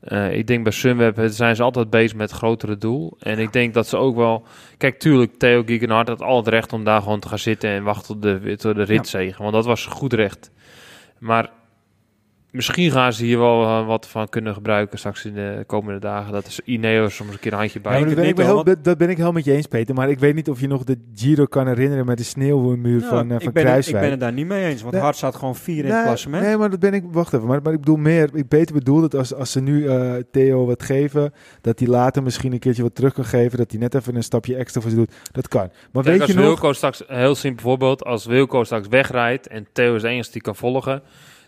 [0.00, 3.16] eh, ik denk bij Sunweb eh, zijn ze altijd bezig met het grotere doel.
[3.18, 4.46] En ik denk dat ze ook wel...
[4.76, 7.82] Kijk, tuurlijk, Theo Giegenhardt had al het recht om daar gewoon te gaan zitten en
[7.82, 9.42] wachten tot de, tot de ritzegen.
[9.42, 10.50] Want dat was goed recht.
[11.18, 11.50] Maar
[12.52, 16.32] misschien gaan ze hier wel eh, wat van kunnen gebruiken straks in de komende dagen.
[16.32, 17.98] Dat is Ineos soms een keer een handje bij.
[17.98, 19.94] Ja, dat, ben ik heel, dat- dat ben ik helemaal met je eens, Peter.
[19.94, 23.08] Maar ik weet niet of je nog de Giro kan herinneren met de sneeuwmuur Ja,
[23.08, 24.00] van, ik, van ben, het- ik Kruiswijk.
[24.02, 25.02] ben het daar niet mee eens, want Nee.
[25.02, 26.44] Hart staat gewoon vier in het klassement.
[26.44, 27.04] nee, maar dat ben ik.
[27.10, 27.46] Wacht even.
[27.46, 28.30] Maar, maar ik bedoel meer.
[28.34, 32.22] Ik beter bedoel dat als, als ze nu eh, Theo wat geven, dat hij later
[32.22, 33.58] misschien een keertje wat terug kan geven.
[33.58, 35.12] Dat hij net even een stapje extra voor ze doet.
[35.32, 35.68] Dat kan.
[35.92, 36.44] Maar Kijk, weet als je nog?
[36.44, 40.40] Wilco straks, heel simpel voorbeeld, als Wilco straks wegrijdt en Theo is de enige die
[40.42, 41.02] kan volgen,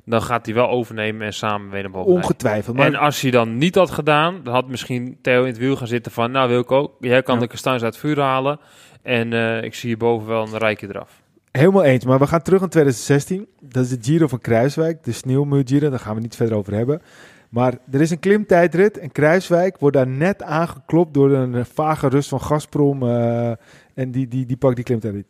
[0.05, 2.05] dan gaat hij wel overnemen en samen weer rijden.
[2.05, 2.77] Ongetwijfeld.
[2.77, 5.77] Maar En als hij dan niet had gedaan, dan had misschien Theo in het wiel
[5.77, 7.41] gaan zitten van, nou Wilco, jij kan Ja.
[7.41, 8.59] de kastanjes uit het vuur halen
[9.03, 11.21] en eh, ik zie je boven wel een rijkje eraf.
[11.53, 12.05] helemaal eens.
[12.05, 13.47] Maar we gaan terug naar 2016.
[13.61, 15.05] Dat is de Giro van Kruiswijk.
[15.05, 15.91] De sneeuwmuur Giro.
[15.91, 17.03] Daar gaan we niet verder over hebben.
[17.49, 22.29] Maar er is een klimtijdrit en Kruiswijk wordt daar net aangeklopt door een vage rust
[22.29, 23.03] van Gazprom.
[23.03, 23.51] eh,
[23.95, 25.27] en die, die, die pakt die klimtijdrit.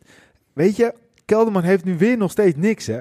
[0.53, 0.93] Weet je,
[1.25, 2.87] Kelderman heeft nu weer nog steeds niks.
[2.87, 2.99] Hè?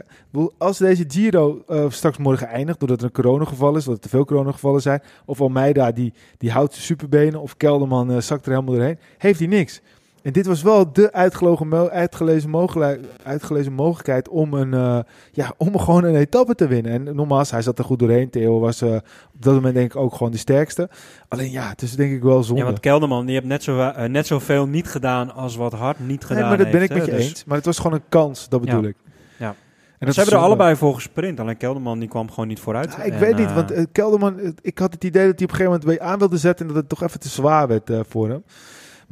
[0.59, 4.09] Als deze Giro eh, straks morgen eindigt, doordat er een coronageval is, dat er te
[4.09, 8.53] veel coronagevallen zijn, of Almeida die, die houdt zijn superbenen, of Kelderman eh, zakt er
[8.53, 9.81] helemaal doorheen, heeft hij niks.
[10.23, 14.99] En dit was wel de uitgelogen, uitgelezen, mogelijk, uitgelezen mogelijkheid om, een, eh,
[15.33, 16.93] ja, om gewoon een etappe te winnen.
[16.93, 18.31] En nogmaals, hij zat er goed doorheen.
[18.31, 18.95] Theo was eh,
[19.35, 20.89] op dat moment denk ik ook gewoon de sterkste.
[21.29, 22.61] Alleen ja, het is denk ik wel zonde.
[22.61, 26.07] Ja, want Kelderman die heeft net, zo, eh, net zoveel niet gedaan als wat Hart
[26.07, 27.16] niet gedaan nee, maar dat ben ik heeft, met je.
[27.16, 27.45] Dus eens.
[27.45, 28.89] Maar het was gewoon een kans, dat bedoel Ja.
[28.89, 28.97] ik.
[29.39, 29.55] Ja.
[29.99, 32.95] En Ze hebben er allebei voor gesprint, alleen Kelderman die kwam gewoon niet vooruit.
[32.97, 35.57] Ja, ik En, weet niet, want Kelderman, ik had het idee dat hij op een
[35.57, 38.29] gegeven moment weer aan wilde zetten en dat het toch even te zwaar werd voor
[38.29, 38.43] hem.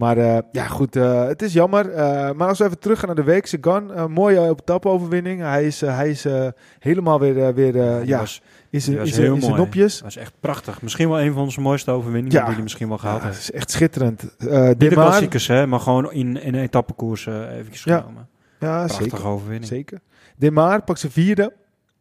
[0.00, 1.90] Maar eh, ja, goed, eh, het is jammer.
[1.90, 5.40] Eh, maar als we even teruggaan naar de week, Sagan, mooie op tapoverwinning.
[5.40, 6.26] Hij is, hij is
[6.78, 9.94] helemaal weer, weer die ja, was, was in zijn- nopjes.
[9.94, 10.82] Dat was echt prachtig.
[10.82, 12.44] Misschien wel een van onze mooiste overwinningen Ja.
[12.44, 13.42] die hij misschien wel Ja, gehaald het heeft.
[13.42, 14.22] is echt schitterend.
[14.38, 17.98] Niet de klassiekers, hè, maar gewoon in, in een etappekoers eventjes Ja.
[18.00, 18.28] genomen.
[18.60, 19.26] ja, Prachtige zeker.
[19.26, 19.66] overwinning.
[19.66, 20.00] zeker.
[20.36, 21.52] Demar pakt zijn vierde.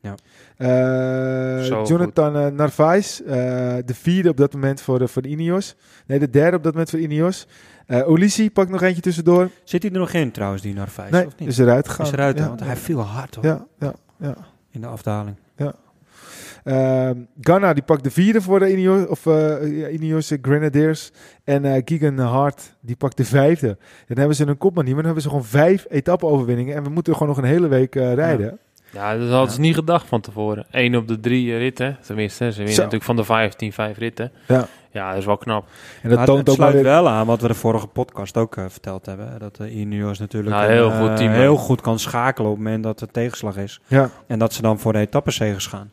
[0.02, 0.16] Ja.
[0.60, 3.28] Eh, Jonathan eh, Narvaez, eh,
[3.86, 5.76] de vierde op dat moment voor, de, voor de Ineos.
[6.05, 7.47] Nee, de derde op dat moment voor Ineos.
[7.86, 9.49] Eh Olisi pakt nog eentje tussendoor.
[9.64, 11.12] Zit hij er nog in trouwens, die naar vijf?
[11.12, 11.49] nee, of niet?
[11.49, 12.05] is eruit gegaan.
[12.05, 14.36] Is eruit, ja, want hij viel hard hoor, ja, ja, ja.
[14.72, 15.36] in de afdaling.
[16.64, 21.12] Ehm, Ghana die pakt de vierde voor de Ineos, of, eh, ja, Ineos Grenadiers.
[21.43, 23.78] En eh Keegan Hart die pakt de vijfde.
[24.07, 26.76] Dan hebben ze een kopman niet, maar dan hebben ze gewoon vijf etappe-overwinningen.
[26.76, 28.60] En we moeten gewoon nog een hele week eh, rijden.
[28.92, 30.66] Ja, dat hadden ze niet gedacht van tevoren.
[30.72, 32.52] Eén op de drie eh, ritten, tenminste.
[32.52, 34.32] Ze winnen natuurlijk van de 15, vijf ritten.
[34.48, 34.68] Ja.
[34.92, 35.66] Ja, dat is wel knap.
[36.02, 36.94] En dat Maar toont het ook maar sluit weer...
[36.94, 39.40] wel aan wat we de vorige podcast ook eh, verteld hebben.
[39.40, 41.38] Dat de Ineos natuurlijk Nou, heel eh, goed team, hè.
[41.40, 43.80] heel goed kan schakelen op het moment dat er tegenslag is.
[43.88, 45.92] Ja, En dat ze dan voor de etappenzegers gaan.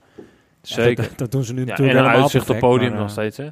[0.63, 1.05] Zeker.
[1.05, 3.13] Dat, dat doen ze nu Ja, natuurlijk en een uitzicht op podium maar, nog eh,
[3.13, 3.49] steeds, hè?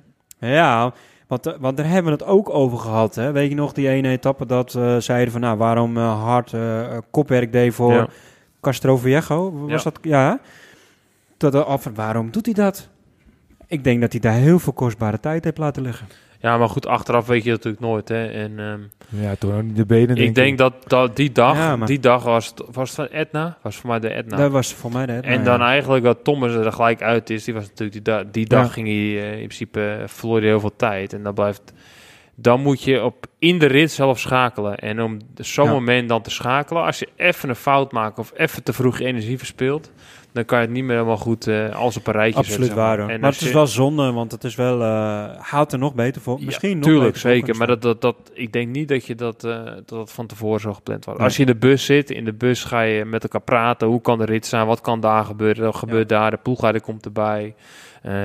[0.54, 0.92] Ja,
[1.26, 3.14] want, eh, want daar hebben we het ook over gehad.
[3.14, 3.32] Hè?
[3.32, 5.40] Weet je nog, die ene etappe dat eh zeiden van...
[5.40, 8.08] Nou, waarom eh, hard eh, eh, kopwerk deed voor Ja.
[8.64, 9.52] Castro Viejo?
[9.66, 9.90] Was Ja.
[9.90, 9.98] dat?
[10.02, 10.40] Ja.
[11.36, 12.88] Dat, er af, waarom doet hij dat?
[13.66, 16.06] Ik denk dat hij daar heel veel kostbare tijd heeft laten liggen.
[16.38, 18.26] Ja, maar goed, achteraf weet je dat natuurlijk nooit, hè?
[18.26, 18.80] En ehm,
[19.22, 20.16] ja toen ook niet de benen.
[20.16, 23.18] ik denk dat, dat die dag, Ja, maar- die dag was het, was het van
[23.18, 23.58] Etna?
[23.62, 24.36] Was voor mij de Etna.
[24.36, 25.12] Dat was voor mij de...
[25.12, 25.66] en nou dan ja.
[25.66, 28.72] eigenlijk dat Thomas er gelijk uit is, die was natuurlijk die, da- die dag Ja.
[28.72, 31.12] ging hij eh, in principe eh, verloor hij heel veel tijd.
[31.12, 31.72] En dan blijft,
[32.36, 34.76] dan moet je op in de rit zelf schakelen.
[34.78, 35.70] En om zo'n Ja.
[35.72, 39.38] moment dan te schakelen, als je even een fout maakt of even te vroeg energie
[39.38, 39.92] verspeelt,
[40.32, 42.84] dan kan je het niet meer helemaal goed eh, als op een rijtje Absoluut zetten.
[42.84, 43.06] waar.
[43.20, 44.82] Maar het is wel zonde, want het is wel...
[44.82, 46.38] eh houdt er nog beter voor.
[46.38, 47.56] Ja, Misschien nog tuurlijk, zeker.
[47.56, 50.60] Maar dat, dat, dat, ik denk niet dat je dat, eh, dat dat van tevoren
[50.60, 51.16] zo gepland was.
[51.16, 51.24] Nee.
[51.24, 53.88] Als je in de bus zit, in de bus ga je met elkaar praten.
[53.88, 54.66] Hoe kan de rit zijn?
[54.66, 55.64] Wat kan daar gebeuren?
[55.64, 56.30] Wat gebeurt daar?
[56.30, 57.54] De ploegleider komt erbij.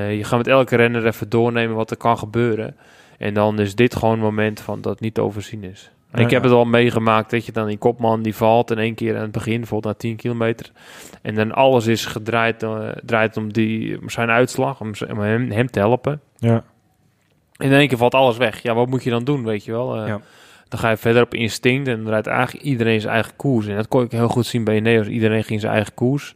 [0.10, 2.76] Je gaat met elke renner even doornemen wat er kan gebeuren.
[3.20, 5.92] En dan is dit gewoon een moment van dat het niet te overzien is.
[6.14, 8.96] Ja, ik heb het al meegemaakt dat je dan die kopman die valt in één
[8.96, 10.72] keer aan het begin, bijvoorbeeld na 10 kilometer.
[11.22, 15.70] En dan alles is gedraaid eh, draait om, die, om zijn uitslag, om, hem, hem
[15.70, 16.22] te helpen.
[16.38, 16.64] Ja.
[17.58, 18.62] In één keer valt alles weg.
[18.62, 19.96] Ja, wat moet je dan doen, weet je wel?
[19.96, 20.20] Eh, Ja.
[20.68, 23.68] Dan ga je verder op instinct en dan rijdt eigenlijk iedereen zijn eigen koers.
[23.68, 25.08] En dat kon ik heel goed zien bij Ineos.
[25.08, 26.36] Iedereen ging zijn eigen koers.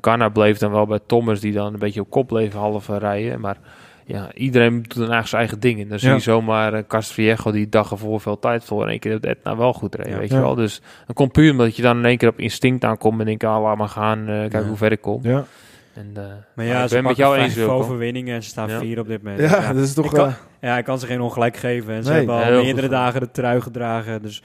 [0.00, 2.96] Garna bleef dan wel bij Thomas, die dan een beetje op kop bleef half eh,
[2.96, 3.40] rijden.
[3.40, 3.56] Maar
[4.08, 5.80] ja, iedereen doet dan eigenlijk zijn eigen ding.
[5.80, 6.14] En dan zie Ja.
[6.14, 8.82] je zomaar uh, Castrovilliego die dag ervoor veel tijd voor.
[8.82, 10.18] En één keer dat Etna wel goed reed, Ja.
[10.18, 10.40] weet je Ja.
[10.40, 10.54] wel.
[10.54, 13.20] Dus dan komt puur omdat je dan in één keer op instinct aankomt.
[13.20, 14.66] En denk ah, laat maar gaan, eh kijken Ja.
[14.66, 15.20] hoe ver ik kom.
[15.22, 15.44] Ja.
[15.94, 16.22] En, eh,
[16.54, 17.72] Maar ik ja, ben ze met jou eens, Wilco.
[17.74, 18.78] overwinningen en ze staan Ja.
[18.78, 19.50] vier op dit moment.
[19.50, 20.04] Ja, dat is toch...
[20.04, 21.94] Ik kan- eh, Ja, ik kan ze geen ongelijk geven.
[21.94, 22.18] En ze Nee.
[22.18, 24.22] hebben al goed meerdere dagen de trui gedragen.
[24.22, 24.42] Dus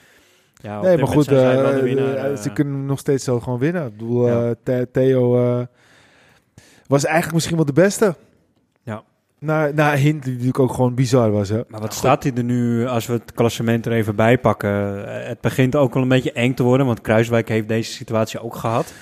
[0.62, 2.38] ja, nee, maar goed, zijn zij wel de eh, winnaar, eh, eh.
[2.38, 3.86] ze kunnen nog steeds zo gewoon winnen.
[3.86, 4.44] Ik bedoel, Ja.
[4.46, 5.66] eh, The- Theo eh,
[6.88, 8.16] was eigenlijk misschien wel de beste.
[9.46, 9.54] Ja.
[9.54, 11.62] Na, na Hint, die natuurlijk ook gewoon bizar was, hè.
[11.68, 15.06] Maar wat staat hij er nu, als we het klassement er even bij pakken?
[15.08, 18.40] Eh, Het begint ook wel een beetje eng te worden, want Kruiswijk heeft deze situatie
[18.40, 18.94] ook gehad.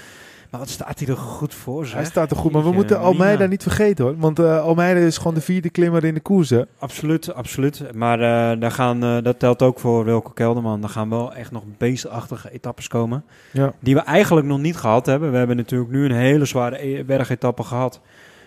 [0.50, 1.96] Maar wat staat hij er goed voor, zeg?
[1.96, 4.16] Hij staat er goed, maar we moeten Almeida niet vergeten, hoor.
[4.18, 6.62] Want eh, Almeida is gewoon de vierde klimmer in de koers, hè.
[6.80, 7.84] Absoluut, absoluut.
[7.94, 10.84] Maar eh, daar gaan, dat telt ook voor Wilco Kelderman.
[10.84, 13.24] Er gaan wel echt nog beestachtige etappes komen.
[13.52, 13.74] Ja.
[13.80, 15.32] Die we eigenlijk nog niet gehad hebben.
[15.32, 18.02] We hebben natuurlijk nu een hele zware e- bergetappe gehad.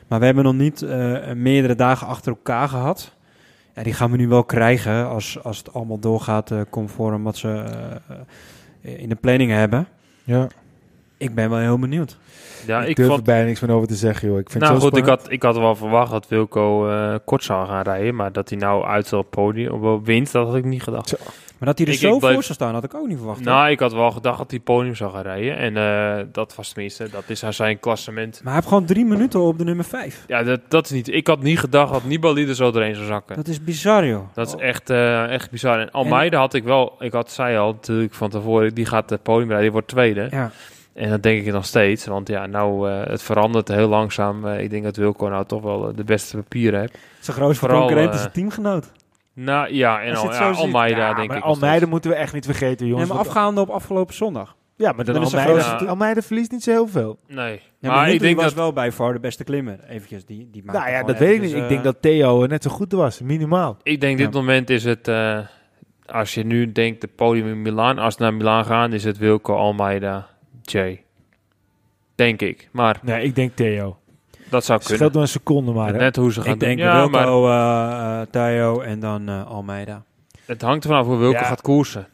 [0.09, 3.15] Maar we hebben nog niet eh, meerdere dagen achter elkaar gehad.
[3.75, 7.37] Ja, die gaan we nu wel krijgen als, als het allemaal doorgaat eh, conform wat
[7.37, 7.65] ze
[8.83, 9.87] eh, in de planning hebben.
[10.25, 10.49] Ja.
[11.17, 12.19] Ik ben wel heel benieuwd.
[12.67, 14.39] ja, ik, ik durf vond, er bijna niks meer over te zeggen, joh.
[14.39, 17.15] Ik vind nou het zo goed, ik had, ik had wel verwacht dat Wilco eh,
[17.25, 18.15] kort zou gaan rijden.
[18.15, 21.17] Maar dat hij nou uit op podium op winst, dat had ik niet gedacht.
[21.59, 23.17] Maar dat hij er Ik- zo ik bleef- voor zou staan, had ik ook niet
[23.17, 23.39] verwacht.
[23.45, 23.55] hoor.
[23.55, 25.57] Nou, ik had wel gedacht dat hij podium zou gaan rijden.
[25.57, 28.35] En eh, dat was tenminste, dat is zijn klassement.
[28.35, 30.25] Maar hij heeft gewoon drie minuten op de nummer vijf.
[30.27, 31.09] Ja, dat, dat is niet.
[31.09, 33.37] Ik had niet gedacht dat Nibali er zo doorheen zou zakken.
[33.37, 34.23] Dat is bizar, joh.
[34.35, 35.81] Dat is echt, eh, echt bizar.
[35.81, 39.23] En Almeida had ik wel, ik had, zei al natuurlijk van tevoren, die gaat het
[39.23, 40.27] podium rijden, die wordt tweede.
[40.31, 40.51] Ja.
[40.93, 44.47] En dat denk ik nog steeds, want ja, nou, eh, het verandert heel langzaam.
[44.47, 46.99] Ik denk dat Wilco nou toch wel de beste papieren heeft.
[47.21, 48.93] Zijn grootste Vooral, concurrent is een teamgenoot.
[49.35, 50.51] Nou ja, en al, ja.
[50.51, 53.09] Almeida Ja, denk ik Almeida moeten we echt niet vergeten, jongens.
[53.09, 54.57] Nee, want- afgaande op afgelopen zondag.
[54.77, 57.19] ja, maar dan Dan is de Almeida, grootste- Almeida verliest niet zo heel veel.
[57.29, 58.55] Nee, Ja, maar, maar ik denk was dat...
[58.55, 59.79] wel bij far de beste klimmer.
[59.89, 61.53] Eventjes, die, die Nou ja, dat weet ik niet.
[61.55, 63.77] Ik denk eh, dat Theo eh, net zo goed was, minimaal.
[63.83, 65.39] Ik denk dit moment is het, eh,
[66.07, 69.19] als je nu denkt de podium in Milaan, als ze naar Milaan gaan, is het
[69.19, 70.29] Wilco, Almeida,
[70.63, 71.03] Jay.
[72.15, 72.69] Denk ik.
[72.73, 73.99] Maar Nee, ik denk Theo.
[74.51, 74.97] Dat zou Het kunnen.
[74.97, 75.99] scheelt door een seconde maar, hè.
[75.99, 76.79] Net hoe ze gaan Ik denk.
[76.79, 80.03] Ja, maar Wilco, eh, eh, Theo en dan eh, Almeida.
[80.47, 81.45] het hangt ervan af hoe Wilco Ja.
[81.45, 82.07] gaat koersen.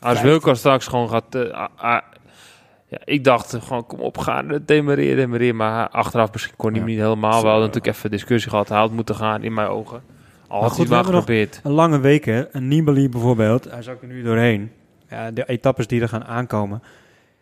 [0.00, 0.20] Als.
[0.22, 1.34] Wilco straks gewoon gaat...
[1.52, 2.00] ah, ah,
[2.88, 5.56] ja, ik dacht gewoon, kom op, ga demareren, demareren.
[5.56, 6.86] Maar achteraf misschien kon hij Ja.
[6.86, 7.32] niet helemaal.
[7.32, 7.40] Zo.
[7.40, 8.68] We hadden natuurlijk even discussie gehad.
[8.68, 10.02] Hij had moeten gaan, in mijn ogen.
[10.48, 11.60] Al had goed, hij hebben nog- geprobeerd.
[11.62, 12.54] Een lange week, hè.
[12.54, 13.70] Een Nibali bijvoorbeeld.
[13.70, 14.72] Hij zakt er nu doorheen.
[15.08, 16.82] Ja, de etappes die er gaan aankomen.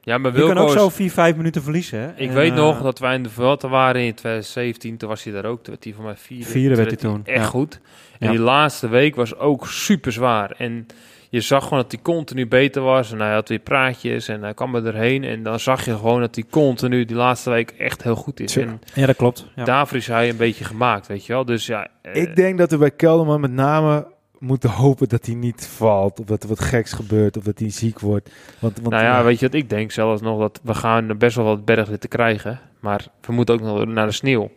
[0.08, 2.08] Ja, maar Je kan Wilco ook zo 4, 5 minuten verliezen, hè.
[2.16, 4.96] Ik En, weet eh, nog dat wij in de Vuelta waren in 2017.
[4.96, 5.62] Toen was hij daar ook.
[5.62, 6.44] Toen werd hij van mij vierde.
[6.44, 7.44] Vierde werd hij toen, Echt ja.
[7.44, 7.80] goed.
[8.18, 8.30] En Ja.
[8.30, 10.50] die laatste week was ook super zwaar.
[10.50, 10.86] En
[11.30, 13.12] je zag gewoon dat hij continu beter was.
[13.12, 15.24] En hij had weer praatjes en hij kwam er doorheen.
[15.24, 18.56] En dan zag je gewoon dat hij continu die laatste week echt heel goed is.
[18.56, 19.46] En Ja, dat klopt.
[19.56, 19.64] Ja.
[19.64, 21.44] daarvoor is hij een beetje gemaakt, weet je wel.
[21.44, 21.86] Dus ja...
[22.02, 24.06] eh, Ik denk dat we bij Kelderman met name
[24.38, 26.20] moeten hopen dat hij niet valt.
[26.20, 27.36] Of dat er wat geks gebeurt.
[27.36, 28.30] Of dat hij ziek wordt.
[28.58, 30.38] Want, want nou ja, weet je wat ik denk zelfs nog?
[30.38, 32.60] Dat we gaan best wel wat bergritten krijgen.
[32.80, 34.50] Maar we moeten ook nog naar de sneeuw.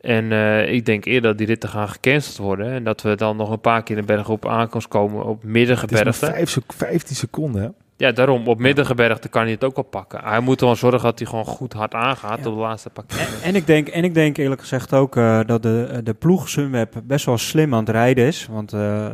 [0.00, 2.72] En eh, ik denk eerder dat die ritten gaan gecanceld worden.
[2.72, 5.36] En dat we dan nog een paar keer de berg op aankomst komen op het
[5.36, 6.26] is maar middengebergte.
[6.26, 7.68] vijf, sec- 15 seconden, hè.
[7.98, 8.48] Ja, daarom.
[8.48, 10.20] Op middengebergte kan hij het ook wel pakken.
[10.24, 12.46] Hij moet wel zorgen dat hij gewoon goed hard aangaat Ja.
[12.48, 13.04] op de laatste pak.
[13.10, 16.48] En, en, ik denk, en ik denk eerlijk gezegd ook eh, dat de, de ploeg
[16.48, 18.46] Sunweb best wel slim aan het rijden is.
[18.50, 19.06] Want eh,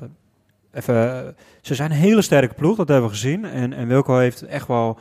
[0.72, 3.45] even, ze zijn een hele sterke ploeg, dat hebben we gezien.
[3.45, 4.99] En, en Wilco heeft echt wel,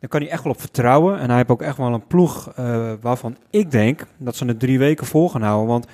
[0.00, 1.18] daar kan hij echt wel op vertrouwen.
[1.18, 4.60] En hij heeft ook echt wel een ploeg eh, waarvan ik denk dat ze het
[4.60, 5.66] drie weken vol gaan houden.
[5.68, 5.86] Want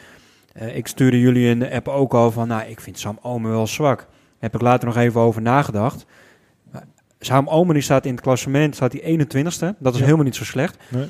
[0.75, 3.67] ik stuurde jullie in de app ook al van, nou, ik vind Sam Omen wel
[3.67, 3.99] zwak.
[3.99, 4.07] Daar
[4.39, 6.07] heb ik later nog even over nagedacht.
[7.25, 9.75] Sam Omen die staat in het klassement, staat hij 21ste.
[9.79, 10.05] Dat is Ja.
[10.05, 10.77] helemaal niet zo slecht.
[10.89, 11.03] Nee.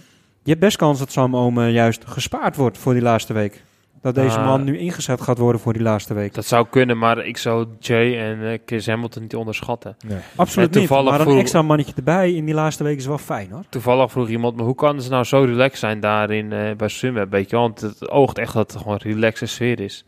[0.42, 3.62] Je hebt best kans dat Sam Omen juist gespaard wordt voor die laatste week.
[4.02, 4.46] Dat deze Ah.
[4.46, 6.34] man nu ingezet gaat worden voor die laatste week.
[6.34, 9.96] Dat zou kunnen, maar ik zou Jay en eh, Chris Hamilton niet onderschatten.
[10.06, 10.18] Nee.
[10.36, 10.78] Absoluut niet.
[10.78, 13.62] toevallig Maar een vroeg- extra mannetje erbij in die laatste week is wel fijn hoor.
[13.68, 17.30] Toevallig vroeg iemand, maar hoe kan ze nou zo relaxed zijn daarin eh, bij Sunweb?
[17.30, 20.04] Weet je, want het oogt echt dat het gewoon een relaxe sfeer is.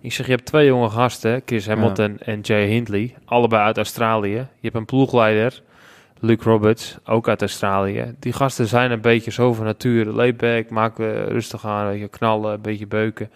[0.00, 4.34] Ik zeg, je hebt twee jonge gasten, Chris Hamilton en Jay Hindley, allebei uit Australië.
[4.34, 5.62] Je hebt een ploegleider
[6.20, 8.14] Luke Roberts, ook uit Australië.
[8.18, 10.12] Die gasten zijn een beetje zo van nature.
[10.12, 13.30] Layback, maken rustig aan, een beetje knallen, een beetje beuken.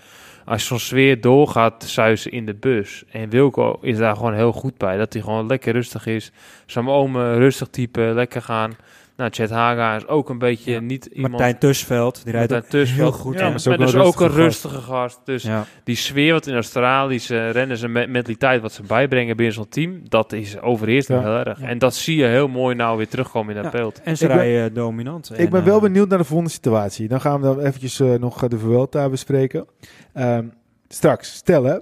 [0.44, 3.04] Als zo'n sfeer doorgaat, zuizen in de bus.
[3.10, 4.96] En Wilco is daar gewoon heel goed bij.
[4.96, 6.32] Dat hij gewoon lekker rustig is.
[6.66, 8.76] Zijn omen rustig type, lekker gaan.
[9.22, 10.80] Nou, Chet Haga is ook een beetje Ja.
[10.80, 11.32] niet iemand...
[11.32, 13.00] Martijn Tussveld, die rijdt ook Tussveld.
[13.00, 13.34] heel goed.
[13.34, 15.20] Ja, Ja, maar maar is ook dus ook een rustige gast.
[15.24, 15.64] Dus Ja.
[15.84, 20.00] die sfeer wat in Australische renners en me- mentaliteit wat ze bijbrengen binnen zo'n team,
[20.08, 21.20] dat is overheerst Ja.
[21.20, 21.60] heel erg.
[21.60, 21.66] Ja.
[21.66, 23.78] En dat zie je heel mooi nou weer terugkomen in dat Ja.
[23.78, 24.00] beeld.
[24.02, 25.30] En ze Ik ben- rijden dominant.
[25.32, 27.08] Ik En, ben wel eh, benieuwd naar de volgende situatie.
[27.08, 29.66] Dan gaan we dan eventjes eh, nog eh, de Vuelta bespreken.
[30.12, 30.46] Ehm,
[30.88, 31.78] straks, stel hè,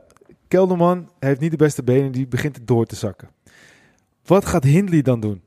[0.49, 3.28] Kelderman heeft niet de beste benen, die begint het door te zakken.
[4.26, 5.41] Wat gaat Hindley dan doen?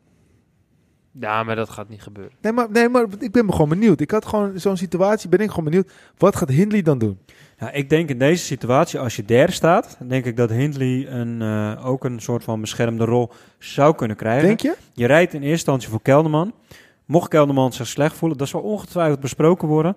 [1.20, 2.34] Ja, maar dat gaat niet gebeuren.
[2.41, 3.99] Nee maar, nee, maar ik ben gewoon benieuwd.
[3.99, 5.91] Ik had gewoon zo'n situatie, ben ik gewoon benieuwd.
[6.18, 7.20] Wat gaat Hindley dan doen?
[7.59, 11.07] Ja, ik denk in deze situatie, als je derde staat, dan denk ik dat Hindley
[11.09, 14.47] een, eh, ook een soort van beschermde rol zou kunnen krijgen.
[14.47, 14.76] Denk je?
[14.93, 16.53] Je rijdt in eerste instantie voor Kelderman.
[17.05, 19.95] Mocht Kelderman zich slecht voelen, dat zal ongetwijfeld besproken worden.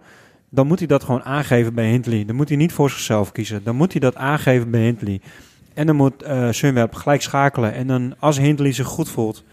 [0.48, 2.24] Dan moet hij dat gewoon aangeven bij Hindley.
[2.24, 3.64] Dan moet hij niet voor zichzelf kiezen.
[3.64, 5.20] Dan moet hij dat aangeven bij Hindley.
[5.74, 7.72] En dan moet eh Sunweb gelijk schakelen.
[7.72, 9.44] En dan, als Hindley zich goed voelt,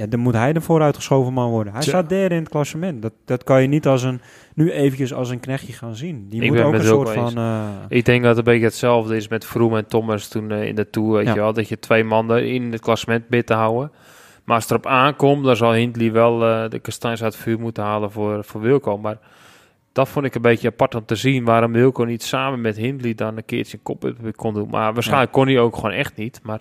[0.00, 1.72] ja, dan moet hij de vooruitgeschoven man worden.
[1.72, 1.90] Hij Tja.
[1.90, 3.02] staat derde in het klassement.
[3.02, 4.20] Dat, dat kan je niet als een,
[4.54, 6.26] nu eventjes als een knechtje gaan zien.
[6.28, 7.36] Die Ik moet ook een soort van...
[7.38, 10.66] eh, Ik denk dat het een beetje hetzelfde is met Vroom en Thomas toen eh,
[10.66, 11.12] in de Tour.
[11.12, 11.32] Weet Ja.
[11.34, 13.92] je wel, dat je twee mannen in het klassement bid te houden.
[14.44, 17.60] Maar als het erop aankomt, dan zal Hindley wel eh, de kastanjes uit het vuur
[17.60, 18.98] moeten halen voor, voor Wilco.
[18.98, 19.18] Maar
[19.92, 21.44] dat vond ik een beetje apart om te zien.
[21.44, 24.68] Waarom Wilco niet samen met Hindley dan een keertje een kop kon doen.
[24.70, 26.40] Maar waarschijnlijk kon hij ook gewoon echt niet.
[26.42, 26.60] Maar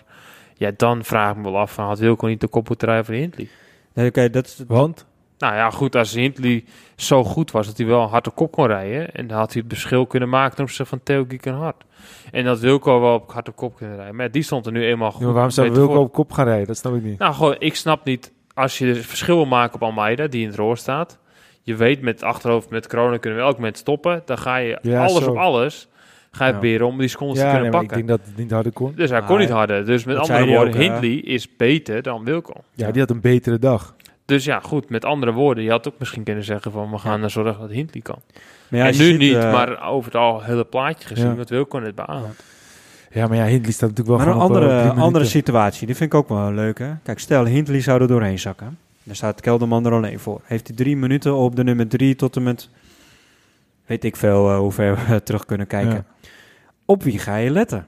[0.59, 3.05] ja, dan vraag ik me wel af, van, had Wilco niet de kop moeten rijden
[3.05, 3.47] voor Hindley?
[3.93, 4.63] nee, Oké, dat is...
[4.67, 5.05] Want?
[5.37, 6.63] Nou ja, goed, als Hindley
[6.95, 9.11] zo goed was dat hij wel een harde kop kon rijden.
[9.11, 11.83] En dan had hij het verschil kunnen maken ten opzichte van Theo Hart.
[12.31, 14.15] En dat Wilco wel op harde kop kunnen rijden.
[14.15, 15.19] Maar die stond er nu eenmaal goed.
[15.19, 16.03] Ja, maar waarom zou Wilco voor.
[16.03, 16.67] op kop gaan rijden?
[16.67, 17.19] Dat snap ik niet.
[17.19, 18.31] Nou, gewoon, ik snap niet.
[18.53, 21.17] Als je het verschil wil maken op Almeida, die in het roer staat.
[21.61, 24.21] Je weet met het achterhoofd, met corona kunnen we elk moment stoppen.
[24.25, 25.29] Dan ga je Ja, alles zo.
[25.29, 25.87] op alles.
[26.31, 26.57] Ga je Ja.
[26.57, 28.07] proberen om die secondes te kunnen nee, maar ik pakken.
[28.07, 28.93] denk dat het niet harder kon.
[28.95, 29.85] Dus hij kon niet harder.
[29.85, 30.79] Dus met andere woorden, ook?
[30.79, 32.53] Hindley is beter dan Wilco.
[32.73, 33.95] Ja, die had een betere dag.
[34.25, 35.63] Dus ja, goed, met andere woorden.
[35.63, 38.19] Je had ook misschien kunnen zeggen van we gaan er zorgen dat Hindley kan.
[38.67, 41.35] Maar ja, en nu ziet, niet, eh, maar over het al hele plaatje gezien, Ja.
[41.35, 42.43] wat Wilco net beaamt.
[43.11, 45.95] Ja, maar ja, Hindley staat natuurlijk wel Maar een op, eh, andere, andere situatie, die
[45.95, 46.79] vind ik ook wel leuk.
[46.79, 46.91] Hè?
[47.03, 48.77] Kijk, stel Hindley zou er doorheen zakken.
[49.03, 50.41] Dan staat Kelderman er alleen voor.
[50.43, 52.69] Heeft hij drie minuten op de nummer drie tot en met...
[53.85, 55.93] Weet ik veel eh, hoe ver we terug kunnen kijken.
[55.93, 56.05] Ja.
[56.89, 57.87] Op wie ga je letten?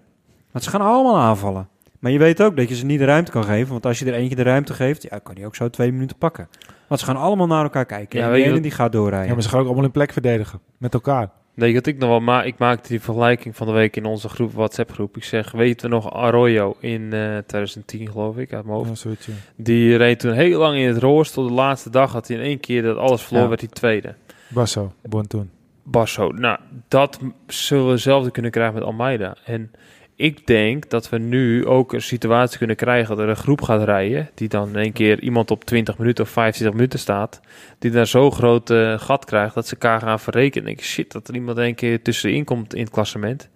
[0.51, 1.67] Want ze gaan allemaal aanvallen.
[1.99, 3.71] Maar je weet ook dat je ze niet de ruimte kan geven.
[3.71, 6.17] Want als je er eentje de ruimte geeft, ja, kan hij ook zo twee minuten
[6.17, 6.47] pakken.
[6.87, 8.19] Want ze gaan allemaal naar elkaar kijken.
[8.19, 9.27] Ja, en die ene wat- die gaat doorrijden.
[9.27, 10.59] Ja, maar ze gaan ook allemaal in plek verdedigen.
[10.77, 11.29] Met elkaar.
[11.55, 14.29] Nee, dat ik nog wel, maar ik maakte die vergelijking van de week in onze
[14.29, 15.17] groep, WhatsApp groep.
[15.17, 18.89] Ik zeg, weten we nog Arroyo in eh 2010 geloof ik, uit mijn hoofd.
[18.89, 19.33] Ja, zoiets, ja.
[19.55, 21.31] Die reed toen heel lang in het roos.
[21.31, 23.49] Tot de laatste dag had hij in één keer dat alles verloor, Ja.
[23.49, 24.15] werd hij tweede.
[24.47, 25.49] Basso, won toen.
[25.83, 26.29] Basso.
[26.31, 29.35] Nou, dat zullen we hetzelfde kunnen krijgen met Almeida.
[29.45, 29.71] En
[30.15, 33.83] ik denk dat we nu ook een situatie kunnen krijgen dat er een groep gaat
[33.83, 34.29] rijden.
[34.33, 37.39] Die dan in één keer iemand op 20 minuten of 25 minuten staat.
[37.79, 40.65] Die daar zo'n groot eh, gat krijgt dat ze elkaar gaan verrekenen.
[40.65, 43.49] Denk ik, shit, dat er iemand in één keer tussenin komt in het klassement.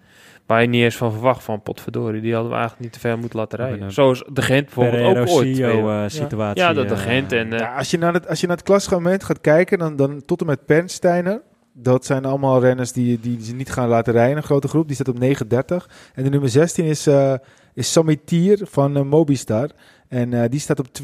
[0.46, 2.22] Waar je niet eens van verwacht van potverdorie.
[2.22, 3.92] Die hadden we eigenlijk niet te ver moeten laten rijden.
[3.92, 5.60] Zoals de Gent bijvoorbeeld ook ooit.
[5.60, 6.62] Eh, situatie.
[6.62, 7.54] ja, dat de eh, Gent en...
[7.54, 10.26] eh, Ja, als, je naar het, als je naar het klassement gaat kijken, dan, dan
[10.26, 11.42] tot en met Pernsteiner.
[11.78, 14.38] Dat zijn allemaal renners die, die ze niet gaan laten rijden.
[14.38, 15.92] Een grote groep, die staat op 9.30.
[16.14, 17.34] En de nummer 16 is, eh
[17.76, 19.70] is Samitier van eh, Mobistar.
[20.08, 20.88] En eh, die staat op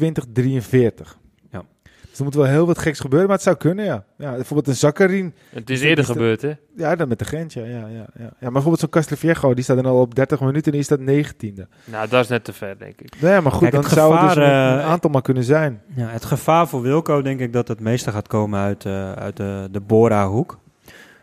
[1.50, 1.62] Ja.
[2.08, 4.04] Dus er moet wel heel wat geks gebeuren, maar het zou kunnen, ja.
[4.18, 5.34] ja bijvoorbeeld een Zakkarin.
[5.48, 6.52] het is eerder gebeurd, hè?
[6.76, 7.64] Ja, dan met de Gent, ja.
[7.64, 8.06] ja, ja, ja.
[8.18, 10.98] ja maar bijvoorbeeld zo'n Castelviejo, die staat dan al op 30 minuten en die staat
[10.98, 11.68] 19e.
[11.84, 13.20] Nou, dat is net te ver, denk ik.
[13.20, 15.82] Nee, maar goed, Kijk, dan het zou het dus een, een aantal maar kunnen zijn.
[15.94, 19.36] Ja, het gevaar voor Wilco denk ik dat het meeste gaat komen uit, eh, uit
[19.36, 20.60] de, de Bora-hoek.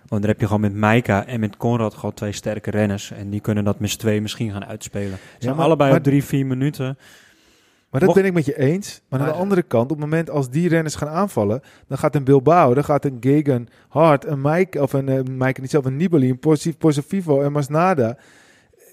[0.10, 3.12] Want daar heb je gewoon met Maika en met Conrad gewoon twee sterke renners.
[3.12, 5.18] En die kunnen dat met twee misschien gaan uitspelen.
[5.18, 6.86] Ze zijn maar- allebei maar- op drie, vier minuten.
[7.90, 9.02] Maar dat Mocht- ben ik met je eens.
[9.10, 12.16] Maar, aan de andere kant, op het moment als die renners gaan aanvallen, dan gaat
[12.16, 15.86] een Bilbao, dan gaat een Gegan Hart, een Mike, of een uh, Mike niet zelf,
[15.86, 18.18] een Nibali, een Posi- Posivivo en Masnada.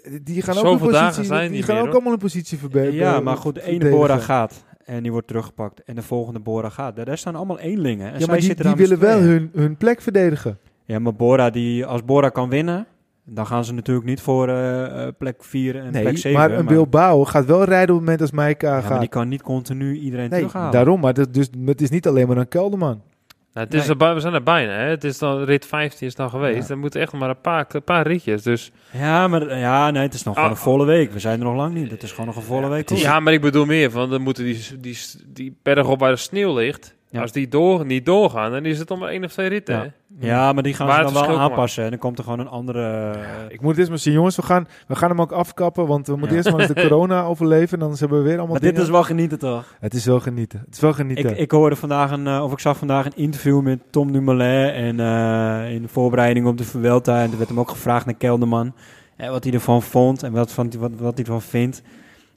[0.05, 2.59] eh, Die gaan ook een dagen positie, zijn die gaan meer, ook allemaal een positie
[2.59, 2.95] verbeteren.
[2.95, 5.83] ja, maar goed, de ene Bora gaat en die wordt teruggepakt.
[5.85, 6.97] En de volgende Bora gaat.
[7.05, 8.07] Daar, staan allemaal eenlingen.
[8.07, 10.59] En Ja, zij maar die, zitten die willen wel hun, hun plek verdedigen.
[10.87, 12.87] Ja, maar Bora, die, als Bora kan winnen,
[13.25, 16.39] dan gaan ze natuurlijk niet voor eh, eh, plek 4 en plek Nee, 7.
[16.41, 19.01] maar een Bilbao gaat wel rijden op het moment als Mike ja, maar gaat.
[19.01, 20.73] die kan niet continu iedereen nee, terughalen.
[20.73, 21.01] daarom.
[21.01, 23.03] Maar dat, dus, het is niet alleen maar een Kelderman.
[23.53, 23.97] Nou, het is Nee.
[24.09, 24.73] er, we zijn er bijna.
[24.73, 24.89] Hè?
[24.89, 26.69] Het is dan rit 15 is dan geweest.
[26.69, 26.75] Ja.
[26.75, 28.43] Er moeten echt nog maar een paar, een paar ritjes.
[28.43, 30.57] Dus Ja, maar ja, nee, het is nog gewoon Ah.
[30.57, 31.13] een volle week.
[31.13, 31.91] We zijn er nog lang niet.
[31.91, 32.87] Het is gewoon nog een volle week.
[32.87, 33.01] koers.
[33.03, 36.17] ja, maar ik bedoel meer van dan moeten die, die, die berg op waar de
[36.17, 36.95] sneeuw ligt.
[37.11, 37.21] Ja.
[37.21, 39.95] Als die door, niet doorgaan, dan is het om één of twee ritten.
[40.19, 40.53] Ja.
[40.53, 41.85] maar die gaan Waar ze dan wel aanpassen.
[41.85, 43.15] En dan komt er gewoon een andere...
[43.49, 44.37] Ik moet dit maar zien, jongens.
[44.37, 46.37] We gaan, we gaan hem ook afkappen, want we moeten Ja.
[46.37, 47.81] eerst maar eens de corona overleven.
[47.81, 49.75] En dan hebben we weer allemaal maar dit is wel genieten, toch?
[49.81, 50.63] Het is wel genieten.
[50.65, 51.31] Het is wel genieten.
[51.31, 54.71] Ik, ik hoorde vandaag een, eh, of ik zag vandaag een interview met Tom Dumoulin
[54.71, 58.15] en eh, in de voorbereiding op de Vuelta en er werd hem ook gevraagd naar
[58.15, 58.75] Kelderman
[59.17, 61.83] en wat hij ervan vond en wat, van, wat, wat hij ervan vindt.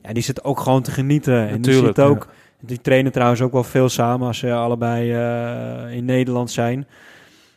[0.03, 1.47] Ja, die zit ook gewoon te genieten.
[1.47, 2.27] en die zit ook,
[2.61, 6.87] die trainen trouwens ook wel veel samen als ze allebei eh, in Nederland zijn.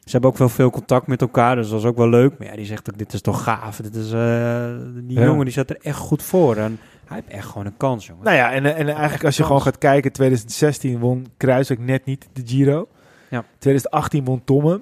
[0.05, 2.39] Ze hebben ook wel veel contact met elkaar, dus dat is ook wel leuk.
[2.39, 3.77] Maar ja, die zegt ook, dit is toch gaaf.
[3.77, 5.25] Dit is, eh, die Ja.
[5.25, 8.25] jongen die zat er echt goed voor en hij heeft echt gewoon een kans, jongen.
[8.25, 12.29] Nou ja, en, en eigenlijk als je gewoon gaat kijken, 2016 won Kruiswijk net niet
[12.33, 12.89] de Giro.
[13.31, 13.45] Ja.
[13.59, 14.81] 2018 won Tomme.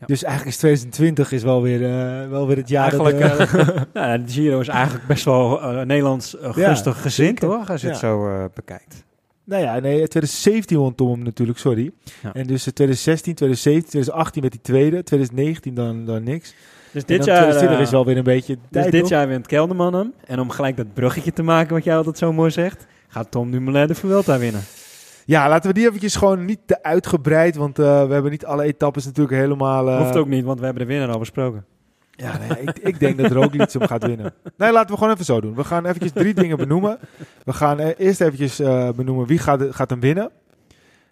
[0.00, 0.06] Ja.
[0.06, 3.38] Dus eigenlijk is 2020 is wel weer, eh, wel weer het jaar Eigenlijk, dat...
[3.40, 7.48] eh, Nou, de Giro is eigenlijk best wel eh, Nederlands Ja, gunstig gezind, zeker.
[7.58, 7.70] toch?
[7.70, 8.08] Als je het Ja.
[8.08, 9.04] zo eh, bekijkt.
[9.48, 11.90] Nou ja, nee, 2017 won Tomme natuurlijk, sorry.
[12.22, 12.32] Ja.
[12.34, 16.54] En dus eh, 2016, 2017, 2018 met die tweede, 2019 dan, dan niks.
[16.92, 19.10] Dus dit jaar, 2020 eh, is wel weer een beetje dus tijd, dit toch?
[19.10, 20.12] jaar wint Kelderman hem.
[20.26, 23.50] En om gelijk dat bruggetje te maken, wat jij altijd zo mooi zegt, gaat Tom
[23.50, 24.60] Dumoulin de Vuelta winnen.
[25.24, 28.62] Ja, laten we die eventjes gewoon niet te uitgebreid, want eh, we hebben niet alle
[28.62, 29.88] etappes natuurlijk helemaal...
[29.88, 31.64] eh, Hoeft ook niet, want we hebben de winnaar al besproken.
[32.20, 34.34] Ja, nee, ik, ik denk dat Roglic hem gaat winnen.
[34.56, 35.54] Nee, laten we gewoon even zo doen.
[35.54, 36.98] We gaan eventjes drie dingen benoemen.
[37.44, 40.30] We gaan eh, eerst eventjes eh, benoemen wie gaat, gaat hem winnen.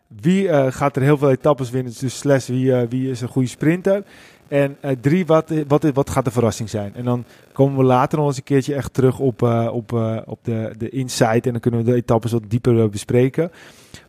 [0.06, 3.48] Wie eh, gaat er heel veel etappes winnen, dus slash wie, wie is een goede
[3.48, 4.02] sprinter.
[4.48, 6.94] En drie, wat, wat, wat gaat de verrassing zijn?
[6.94, 9.92] En dan komen we later nog eens een keertje echt terug op, op,
[10.26, 11.46] op de, de insight.
[11.46, 13.50] En dan kunnen we de etappes wat dieper bespreken.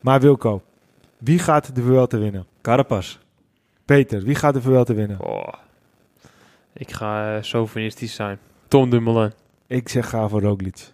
[0.01, 0.61] Maar Wilco,
[1.17, 2.45] wie gaat de Vuelta winnen?
[2.61, 3.17] Carapaz.
[3.85, 5.17] Peter, wie gaat de Vuelta winnen?
[5.21, 5.53] Oh.
[6.77, 8.37] Ik ga eh, sovinistisch zijn.
[8.67, 9.31] Tom Dumoulin.
[9.67, 10.91] Ik zeg ga voor Roglic.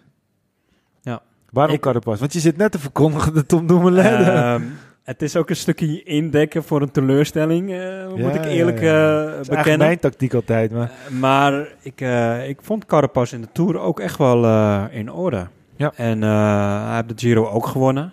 [1.02, 1.22] Ja.
[1.50, 2.20] Waarom Ik- Carapaz?
[2.20, 4.04] Want je zit net te verkondigen dat Tom Dumoulin...
[4.04, 4.62] Ehm,
[5.02, 8.80] het is ook een stukje indekken voor een teleurstelling, eh, moet Ja, ik ja, eerlijk
[8.80, 8.86] ja.
[8.86, 9.86] eh, dat is eigenlijk bekennen.
[9.86, 10.70] mijn tactiek altijd.
[10.72, 15.12] Maar maar ik, eh, ik vond Carapaz in de Tour ook echt wel eh, in
[15.12, 15.46] orde.
[15.76, 15.92] Ja.
[15.96, 18.12] En eh, hij heeft de Giro ook gewonnen.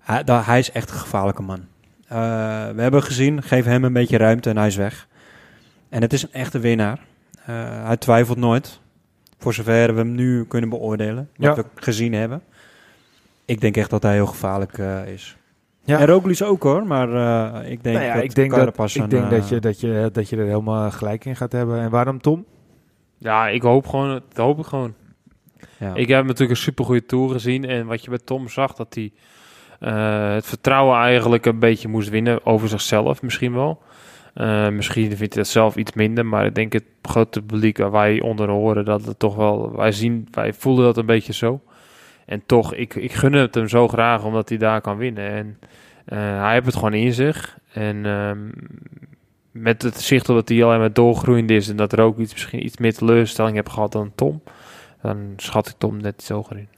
[0.00, 1.60] Hij, da- hij is echt een gevaarlijke man.
[2.08, 2.18] Eh,
[2.74, 5.08] we hebben gezien, geef hem een beetje ruimte en hij is weg.
[5.90, 7.00] En het is een echte winnaar.
[7.44, 8.80] Eh, hij twijfelt nooit.
[9.38, 11.28] Voor zover we hem nu kunnen beoordelen.
[11.36, 11.62] Wat Ja.
[11.62, 12.42] we gezien hebben.
[13.44, 15.36] Ik denk echt dat hij heel gevaarlijk eh, is.
[15.84, 15.98] Ja.
[15.98, 18.94] En Roglic ook hoor, maar eh, ik denk nou ja, dat ik denk, dat, ik
[18.94, 21.80] een, denk dat, je, dat, je, dat je er helemaal gelijk in gaat hebben.
[21.80, 22.44] En waarom Tom?
[23.18, 24.94] Ja, ik hoop gewoon, dat hoop ik gewoon.
[25.78, 25.94] ja.
[25.94, 27.64] Ik heb natuurlijk een supergoeie tour gezien.
[27.64, 29.12] En wat je bij Tom zag, dat hij
[29.80, 33.82] eh, het vertrouwen eigenlijk een beetje moest winnen over zichzelf misschien wel.
[34.34, 37.90] Eh, misschien vindt hij dat zelf iets minder, maar ik denk het grote publiek waar
[37.90, 41.60] wij onder horen, dat het toch wel, wij zien, wij voelen dat een beetje zo.
[42.26, 45.30] En toch, ik, ik gun het hem zo graag omdat hij daar kan winnen.
[45.30, 45.58] En
[46.04, 47.58] eh, hij heeft het gewoon in zich.
[47.72, 48.38] En ehm,
[49.50, 52.32] met het zicht op dat hij alleen maar doorgroeiend is en dat er ook iets,
[52.32, 54.42] misschien iets meer teleurstelling heb gehad dan Tom,
[55.02, 56.68] dan schat ik Tom net iets hoger in.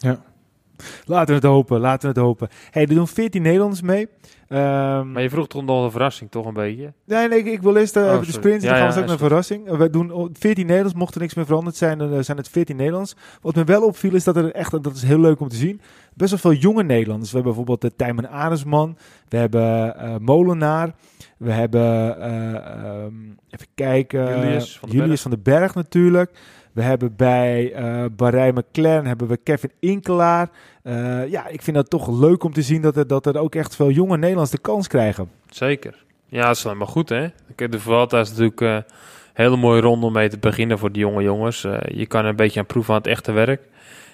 [1.05, 2.49] Laten we het hopen, laten we het hopen.
[2.70, 4.09] hey, er doen 14 Nederlanders mee.
[4.49, 6.93] Ehm, Maar je vroeg toch nog een verrassing, toch een beetje?
[7.05, 8.62] Nee, nee, ik, ik wil eerst eh, Oh, even de sprint.
[8.62, 9.68] Ja, dan gaan we ja, straks is naar een verrassing.
[9.68, 10.99] Eh, we doen oh, 14 Nederlands.
[10.99, 13.16] Mocht er niks meer veranderd zijn, dan eh, zijn het 14 Nederlands.
[13.41, 15.81] Wat me wel opviel is dat er echt, dat is heel leuk om te zien,
[16.14, 17.31] best wel veel jonge Nederlanders.
[17.31, 18.97] We hebben bijvoorbeeld de Tijmen Arendsman.
[19.29, 20.95] We hebben Molenaar.
[21.43, 23.14] We hebben, eh, ehm,
[23.51, 25.20] even kijken, Julius van Julius Berg.
[25.20, 26.31] van den Berg natuurlijk.
[26.73, 30.51] We hebben bij eh Barij McLaren hebben we Kevin Inkelaar.
[30.83, 33.77] Eh, ja, ik vind dat toch leuk om te zien dat er, dat ook echt
[33.77, 35.31] veel jonge Nederlanders de kans krijgen.
[35.51, 36.05] Zeker.
[36.27, 37.27] Ja, dat is maar goed, hè?
[37.57, 38.85] De Vuelta is natuurlijk eh, een
[39.33, 41.66] hele mooie ronde om mee te beginnen voor de jonge jongens.
[41.89, 43.62] Je kan een beetje aan proeven aan het echte werk.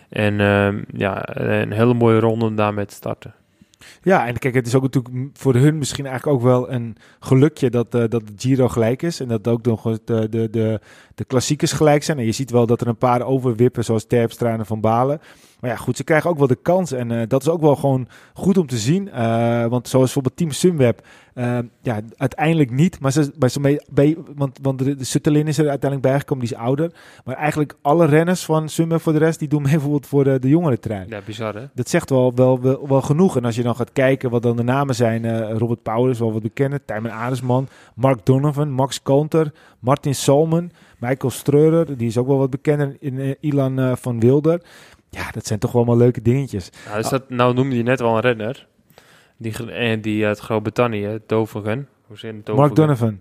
[0.08, 3.34] En ehm, ja, een hele mooie ronde om daarmee te starten.
[4.02, 7.70] Ja, en kijk, het is ook natuurlijk voor hun misschien eigenlijk ook wel een gelukje
[7.70, 9.20] dat, eh, dat de Giro gelijk is.
[9.20, 10.80] En dat ook nog de, de, de,
[11.14, 12.18] de klassiekers gelijk zijn.
[12.18, 15.20] En je ziet wel dat er een paar overwippen, zoals Terpstra en Van Balen.
[15.60, 16.92] Maar ja, goed, ze krijgen ook wel de kans.
[16.92, 19.10] En eh, dat is ook wel gewoon goed om te zien.
[19.10, 23.00] Eh, want zoals bijvoorbeeld Team Sunweb, eh, ja, uiteindelijk niet.
[23.00, 26.54] Maar ze, ze mee, bij, want, want de, de Sutterlin is er uiteindelijk bijgekomen, die
[26.54, 26.92] is ouder.
[27.24, 30.38] Maar eigenlijk alle renners van Sunweb voor de rest, die doen mee bijvoorbeeld voor de,
[30.38, 31.08] de jongere trein.
[31.08, 31.64] Ja, bizar, hè?
[31.74, 33.36] Dat zegt wel, wel, wel, wel genoeg.
[33.36, 35.48] En als je dan gaat kijken wat dan de namen zijn.
[35.58, 36.80] Robert Powers, is wel wat bekend.
[36.84, 37.68] Tijmen Aresman.
[37.94, 38.70] Mark Donovan.
[38.70, 39.52] Max Kanter.
[39.78, 40.72] Martin Salmon.
[40.98, 41.96] Michael Streurer.
[41.96, 42.96] Die is ook wel wat bekender.
[42.98, 44.60] In, Ilan van Wilder.
[45.10, 46.70] Ja, dat zijn toch wel allemaal leuke dingetjes.
[46.88, 48.66] Nou, dat, nou noemde je net wel een renner.
[49.36, 51.88] Die, en die uit Groot-Brittannië, Dovigen.
[52.06, 52.56] Hoe zit het?
[52.56, 52.74] Mark.
[52.74, 53.20] Donovan.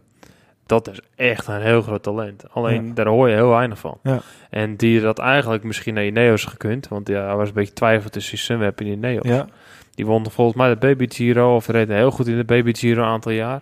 [0.65, 2.43] Dat is echt een heel groot talent.
[2.51, 2.93] Alleen Ja.
[2.93, 3.97] daar hoor je heel weinig van.
[4.03, 4.21] Ja.
[4.49, 6.87] En die had eigenlijk misschien naar Ineos gekund.
[6.87, 9.27] Want ja, hij was een beetje twijfel tussen Sunweb en Ineos.
[9.27, 9.47] Ja.
[9.95, 11.55] Die won volgens mij de Baby Giro.
[11.55, 13.61] Of reed heel goed in de Baby Giro een aantal jaar.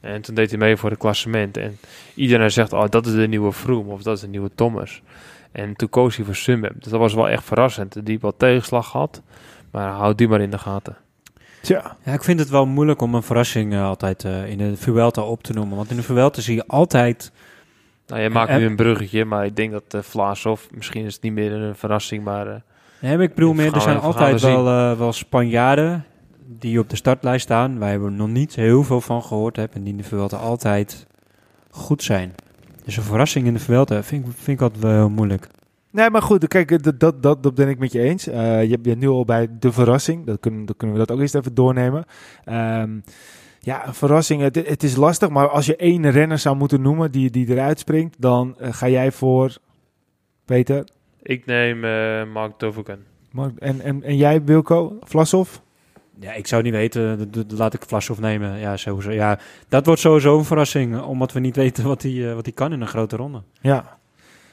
[0.00, 1.56] En toen deed hij mee voor het klassement.
[1.56, 1.78] En
[2.14, 3.92] iedereen zegt, oh, dat is de nieuwe Froome.
[3.92, 5.02] Of dat is de nieuwe Thomas.
[5.52, 6.72] En toen koos hij voor Sunweb.
[6.78, 8.06] Dus dat was wel echt verrassend.
[8.06, 9.22] Die wat tegenslag had.
[9.70, 10.96] Maar houd die maar in de gaten.
[11.62, 11.96] Tja.
[12.04, 15.22] Ja, ik vind het wel moeilijk om een verrassing eh, altijd eh, in de Vuelta
[15.22, 15.76] op te noemen.
[15.76, 17.32] Want in de Vuelta zie je altijd...
[18.06, 19.24] Nou, je maakt En- nu een bruggetje.
[19.24, 22.24] Maar ik denk dat uh, Vlaasov, misschien is het niet meer een verrassing.
[22.24, 22.54] Maar eh,
[23.00, 26.04] Nee, maar ik bedoel meer, er zijn altijd wel, eh, wel Spanjaarden
[26.46, 27.78] die op de startlijst staan.
[27.78, 29.76] Waar we nog niet heel veel van gehoord hebben.
[29.76, 31.06] En die in de Vuelta altijd
[31.70, 32.34] goed zijn.
[32.84, 35.48] Dus een verrassing in de Vuelta vind, ik- vind ik altijd wel heel moeilijk.
[35.90, 38.26] Nee, maar goed, kijk, dat, dat, dat, dat ben ik met je eens.
[38.26, 40.26] Eh, je bent nu al bij de verrassing.
[40.26, 42.04] Dat kunnen, dan kunnen we dat ook eerst even doornemen.
[42.44, 42.90] Ehm,
[43.60, 44.40] ja, een verrassing.
[44.42, 47.78] Het, het is lastig, maar als je één renner zou moeten noemen die, die eruit
[47.78, 49.56] springt, dan eh, ga jij voor
[50.44, 50.84] Peter.
[51.22, 53.04] ik neem eh Mark Dovigen.
[53.30, 54.96] Mark- En, en, en jij, Wilco?
[55.00, 55.58] Vlasov?
[56.22, 57.30] Ja, ik zou niet weten.
[57.56, 58.58] Laat ik Vlasov nemen.
[58.58, 59.10] Ja, sowieso.
[59.10, 60.94] Ja, dat wordt sowieso een verrassing.
[60.94, 63.42] eh, Omdat we niet weten wat hij eh, wat hij kan in een grote ronde.
[63.60, 64.00] Ja.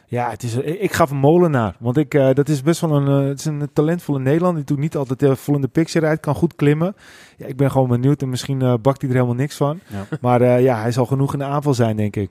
[0.05, 1.76] Ja, het is, ik ga voor Molenaar.
[1.80, 4.65] Want ik, eh, dat is best wel een, eh, het is een talentvolle Nederlander.
[4.65, 6.20] Die doet niet altijd eh, vol in de picture uit.
[6.20, 6.95] Kan goed klimmen.
[7.38, 8.22] Ja, ik ben gewoon benieuwd.
[8.22, 9.80] En misschien eh, bakt hij er helemaal niks van.
[9.88, 10.17] Ja.
[10.22, 12.30] Maar eh, ja, hij zal genoeg in de aanval zijn, denk ik.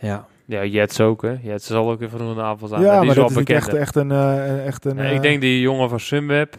[0.00, 0.26] Ja.
[0.44, 1.34] Ja, Jets ook, hè.
[1.42, 2.80] Jets zal ook even een aanval zijn.
[2.82, 3.58] ja, die maar is dat is bekend.
[3.58, 4.10] echt, echt een...
[4.10, 6.54] eh, echt een Nee, eh, ik denk die jongen van Sunweb,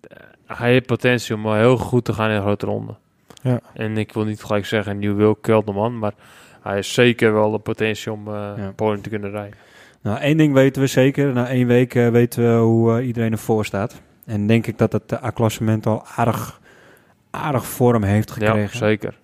[0.00, 2.94] eh, hij heeft potentie om heel goed te gaan in een grote ronde.
[3.42, 3.60] Ja.
[3.72, 6.12] En ik wil niet gelijk zeggen Nieuw Wil Kelderman, maar
[6.62, 8.72] hij heeft zeker wel de potentie om eh Ja.
[8.76, 9.56] podium te kunnen rijden.
[10.00, 11.32] Nou, één ding weten we zeker.
[11.32, 14.00] Na één week eh, weten we hoe eh, iedereen ervoor staat.
[14.26, 16.60] En denk ik dat het uh, klassement al aardig,
[17.30, 18.78] aardig vorm heeft Ja, gekregen.
[18.78, 19.14] zeker.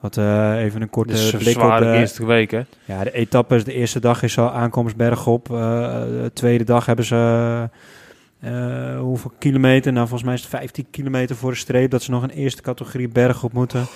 [0.00, 2.62] Wat eh, even een korte blik op de, eerste week, hè.
[2.84, 3.64] ja, de etappes.
[3.64, 5.46] De eerste dag is al aankomst bergop.
[5.46, 7.68] De tweede dag hebben ze
[8.40, 9.92] eh, hoeveel kilometer?
[9.92, 12.62] Nou, volgens mij is het 15 kilometer voor de streep dat ze nog een eerste
[12.62, 13.86] categorie bergop moeten.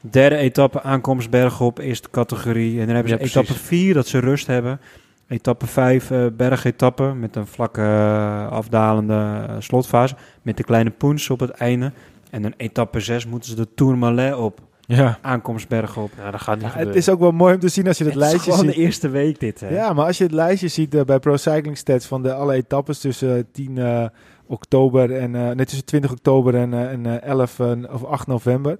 [0.00, 2.80] Derde etappe aankomst bergop, eerste categorie.
[2.80, 4.80] En dan hebben ze Ja, etappe 4 dat ze rust hebben.
[5.28, 10.14] Etappe 5 eh bergetappe met een vlakke eh, afdalende slotfase.
[10.42, 11.92] Met de kleine poens op het einde.
[12.30, 14.60] En dan etappe 6 moeten ze de Tourmalet op.
[14.86, 15.18] Ja.
[15.22, 16.10] Aankomst bergop.
[16.16, 18.04] Ja, dat gaat niet Ja, het is ook wel mooi om te zien als je
[18.04, 18.74] het, Het is lijstje gewoon ziet.
[18.76, 19.60] de eerste week dit.
[19.60, 19.68] Hè?
[19.68, 22.54] Ja, maar als je het lijstje ziet eh, bij Pro Cycling Stats van de alle
[22.54, 24.04] etappes tussen eh, 10 eh,
[24.46, 28.26] oktober en eh, net tussen 20 oktober en, eh, en eh, 11 eh, of 8
[28.26, 28.78] november.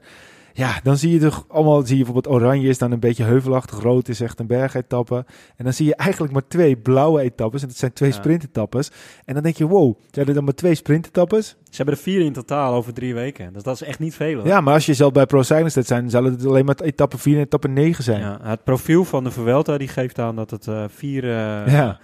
[0.57, 3.80] Ja, dan zie je toch allemaal, zie je bijvoorbeeld oranje is dan een beetje heuvelachtig,
[3.80, 5.24] rood is echt een bergetappe.
[5.57, 8.14] En dan zie je eigenlijk maar twee blauwe etappes en dat zijn twee Ja.
[8.14, 8.90] sprintetappes.
[9.24, 11.57] En dan denk je, wow, zijn er dan maar twee sprintetappes?
[11.74, 13.52] Ze hebben er vier in totaal over drie weken.
[13.52, 14.34] Dus dat is echt niet veel.
[14.38, 14.46] Hoor.
[14.46, 17.36] Ja, maar als je zelf bij Pro Cycling zijn, zal het alleen maar etappe 4
[17.36, 18.20] en etappe 9 zijn.
[18.20, 21.24] Ja, Ja, het profiel van de Vuelta die geeft aan dat het eh, vier...
[21.24, 21.30] eh,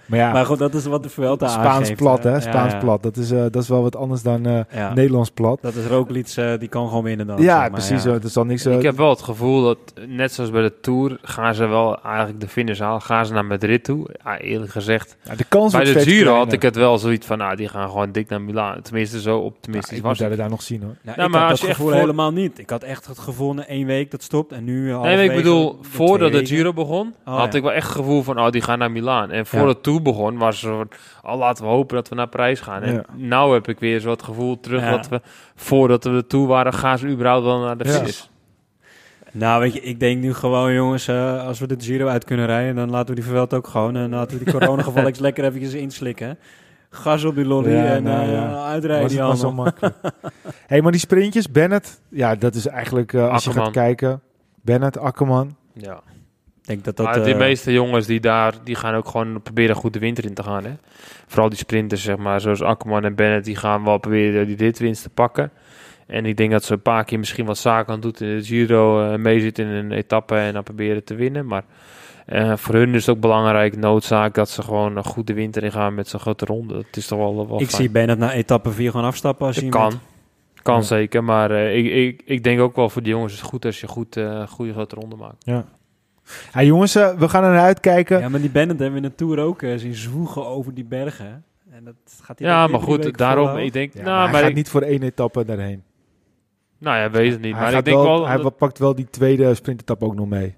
[0.05, 2.71] maar ja, Maar goed, dat is wat de Vuelta Spaans aangeeft, plat hè, Ja, Spaans
[2.73, 2.79] ja.
[2.79, 3.03] plat.
[3.03, 4.93] Dat is, eh, dat is wel wat anders dan eh, Ja.
[4.93, 5.61] Nederlands plat.
[5.61, 7.37] Dat is Roglic, eh, die kan gewoon winnen dan.
[7.41, 8.03] Ja, zeg maar, precies.
[8.03, 8.11] ja.
[8.11, 8.65] Dat is al niks.
[8.65, 12.39] Ik heb wel het gevoel dat, net zoals bij de Tour, gaan ze wel eigenlijk
[12.39, 13.01] de finish halen.
[13.01, 14.09] Gaan ze naar Madrid toe?
[14.23, 15.17] Ja, eerlijk gezegd.
[15.23, 17.89] ja, de kans Bij de Giro had ik het wel zoiets van, nou, die gaan
[17.89, 18.81] gewoon dik naar Milaan.
[18.81, 20.37] Tenminste, zo Ja, optimistisch ik was moet ik.
[20.37, 20.95] daar, nog zien hoor.
[21.01, 22.59] Nou, Ja, ik maar had als dat je echt gevoel voor- helemaal niet.
[22.59, 25.35] Ik had echt het gevoel na één week dat stopt en nu Nee, maar ik
[25.35, 26.55] bedoel, voordat de weken.
[26.55, 27.57] Giro begon, Oh, had ja.
[27.57, 29.31] ik wel echt het gevoel van, oh, die gaan naar Milaan.
[29.31, 30.87] En voordat de Tour begon, was er
[31.21, 32.81] al laten we hopen dat we naar Parijs gaan.
[32.81, 33.03] En Ja.
[33.15, 34.91] nou heb ik weer zo het gevoel terug Ja.
[34.91, 35.21] dat we,
[35.55, 37.91] voordat we de Tour waren, gaan ze überhaupt wel naar de Ja.
[37.91, 38.21] finish.
[39.33, 42.45] Nou, weet je, ik denk nu gewoon, jongens, eh, als we de Giro uit kunnen
[42.45, 43.95] rijden, dan laten we die Vuelta ook gewoon.
[43.95, 46.37] En laten we die coronageval eens lekker eventjes inslikken.
[46.93, 48.65] Gas op die lolly Ja, en nou eh, ja.
[48.65, 49.63] uitrijden Was die zo allemaal.
[49.63, 49.95] makkelijk.
[50.67, 54.21] hey, maar die sprintjes, Bennett, ja, dat is eigenlijk, eh, als je gaat kijken,
[54.61, 55.55] Bennett, Akkerman.
[55.73, 56.01] Ja.
[56.61, 57.05] Ik denk dat dat...
[57.05, 60.25] maar de eh, meeste jongens die daar, die gaan ook gewoon proberen goed de winter
[60.25, 60.63] in te gaan.
[60.63, 60.73] Hè?
[61.27, 65.03] Vooral die sprinters, zeg maar, zoals Akkerman en Bennett, die gaan wel proberen die ritwinst
[65.03, 65.51] te pakken.
[66.07, 68.43] En ik denk dat ze een paar keer misschien wat zaken aan doet in de
[68.43, 71.45] Giro, eh meezit in een etappe en dan proberen te winnen.
[71.45, 71.63] Maar
[72.25, 75.71] eh, voor hun is het ook belangrijk, noodzaak, dat ze gewoon een goede winter in
[75.71, 76.73] gaan met zo'n grote ronde.
[76.73, 77.81] Dat is toch wel, wel ik fijn.
[77.81, 79.93] zie Bennett na etappe 4 gewoon afstappen als hij kan.
[80.61, 80.81] Kan Ja.
[80.81, 83.65] zeker, maar eh, ik, ik, ik denk ook wel voor die jongens is het goed
[83.65, 85.45] als je goed, eh goede grote ronde maakt.
[85.45, 85.65] Ja.
[86.51, 88.19] Hey, jongens, we gaan er naar uitkijken.
[88.19, 90.85] Ja, maar die Bennett hebben we in de Tour ook eh, zien zwoegen over die
[90.85, 91.43] bergen.
[91.71, 94.39] En dat gaat hij Ja, maar goed, daarom, ik denk, Ja, nou, maar hij maar
[94.41, 95.83] gaat ik- niet voor één etappe daarheen.
[96.77, 97.53] nou ja, weet het niet.
[97.55, 100.27] hij maar ik denk wel, wel, hij dat pakt wel die tweede sprintetappe ook nog
[100.27, 100.55] mee.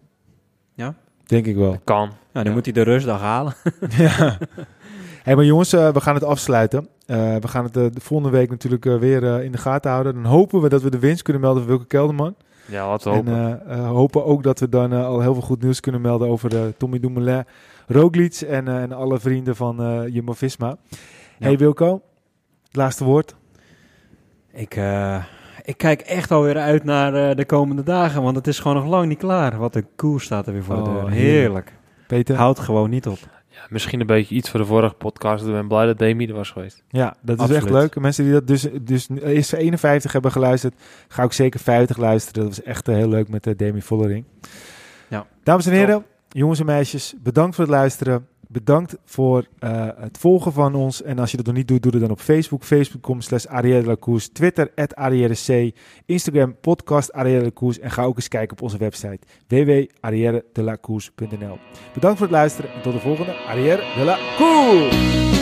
[0.73, 0.95] Ja?
[1.25, 1.77] Denk ik wel.
[1.83, 1.97] kan.
[2.07, 2.51] Nou, dan Ja.
[2.51, 3.53] moet hij de rustdag halen.
[3.97, 4.37] ja.
[5.23, 6.87] Hey, maar jongens, eh, we gaan het afsluiten.
[7.05, 10.13] Eh, we gaan het eh, de volgende week natuurlijk weer eh, in de gaten houden.
[10.13, 12.35] Dan hopen we dat we de winst kunnen melden van Wilke Kelderman.
[12.65, 13.67] Ja, laten we En hopen.
[13.69, 16.61] eh, hopen ook dat we dan al heel veel goed nieuws kunnen melden over eh,
[16.77, 17.43] Tommy Dumoulin,
[17.87, 20.77] Roglic en, eh, en alle vrienden van eh Jumbo-Visma.
[21.39, 22.01] Hey Wilco,
[22.67, 23.35] het laatste woord.
[24.53, 25.23] Ik, eh,
[25.63, 28.87] ik kijk echt alweer uit naar eh, de komende dagen, want het is gewoon nog
[28.87, 29.57] lang niet klaar.
[29.57, 30.95] Wat een koers staat er weer voor de Oh, deur.
[31.09, 31.15] heerlijk.
[31.19, 31.71] Heerlijk.
[32.07, 32.35] Peter?
[32.35, 33.17] Houd gewoon niet op.
[33.49, 35.45] ja, misschien een beetje iets voor de vorige podcast.
[35.45, 36.83] Ik ben blij dat Demi er was geweest.
[36.89, 37.63] Ja, dat is Absoluut.
[37.63, 37.95] echt leuk.
[37.99, 40.73] Mensen die dat dus, dus eerst 51 hebben geluisterd,
[41.07, 42.43] ga ook zeker 50 luisteren.
[42.43, 44.25] Dat was echt eh, heel leuk met uh, Demi Vollering.
[45.07, 45.25] Ja.
[45.43, 48.27] Dames en heren, jongens en meisjes, bedankt voor het luisteren.
[48.53, 51.01] Bedankt voor eh, het volgen van ons.
[51.01, 52.63] En als je dat nog niet doet, doe het dan op Facebook.
[52.63, 53.45] Facebook.com slash.
[54.31, 55.73] Twitter, at Arrière.
[56.05, 57.51] Instagram, podcast Arrière.
[57.81, 61.57] En ga ook eens kijken op onze website www.arrièredelacourse.nl
[61.93, 65.32] Bedankt voor het luisteren en tot de volgende Arrière de la Course.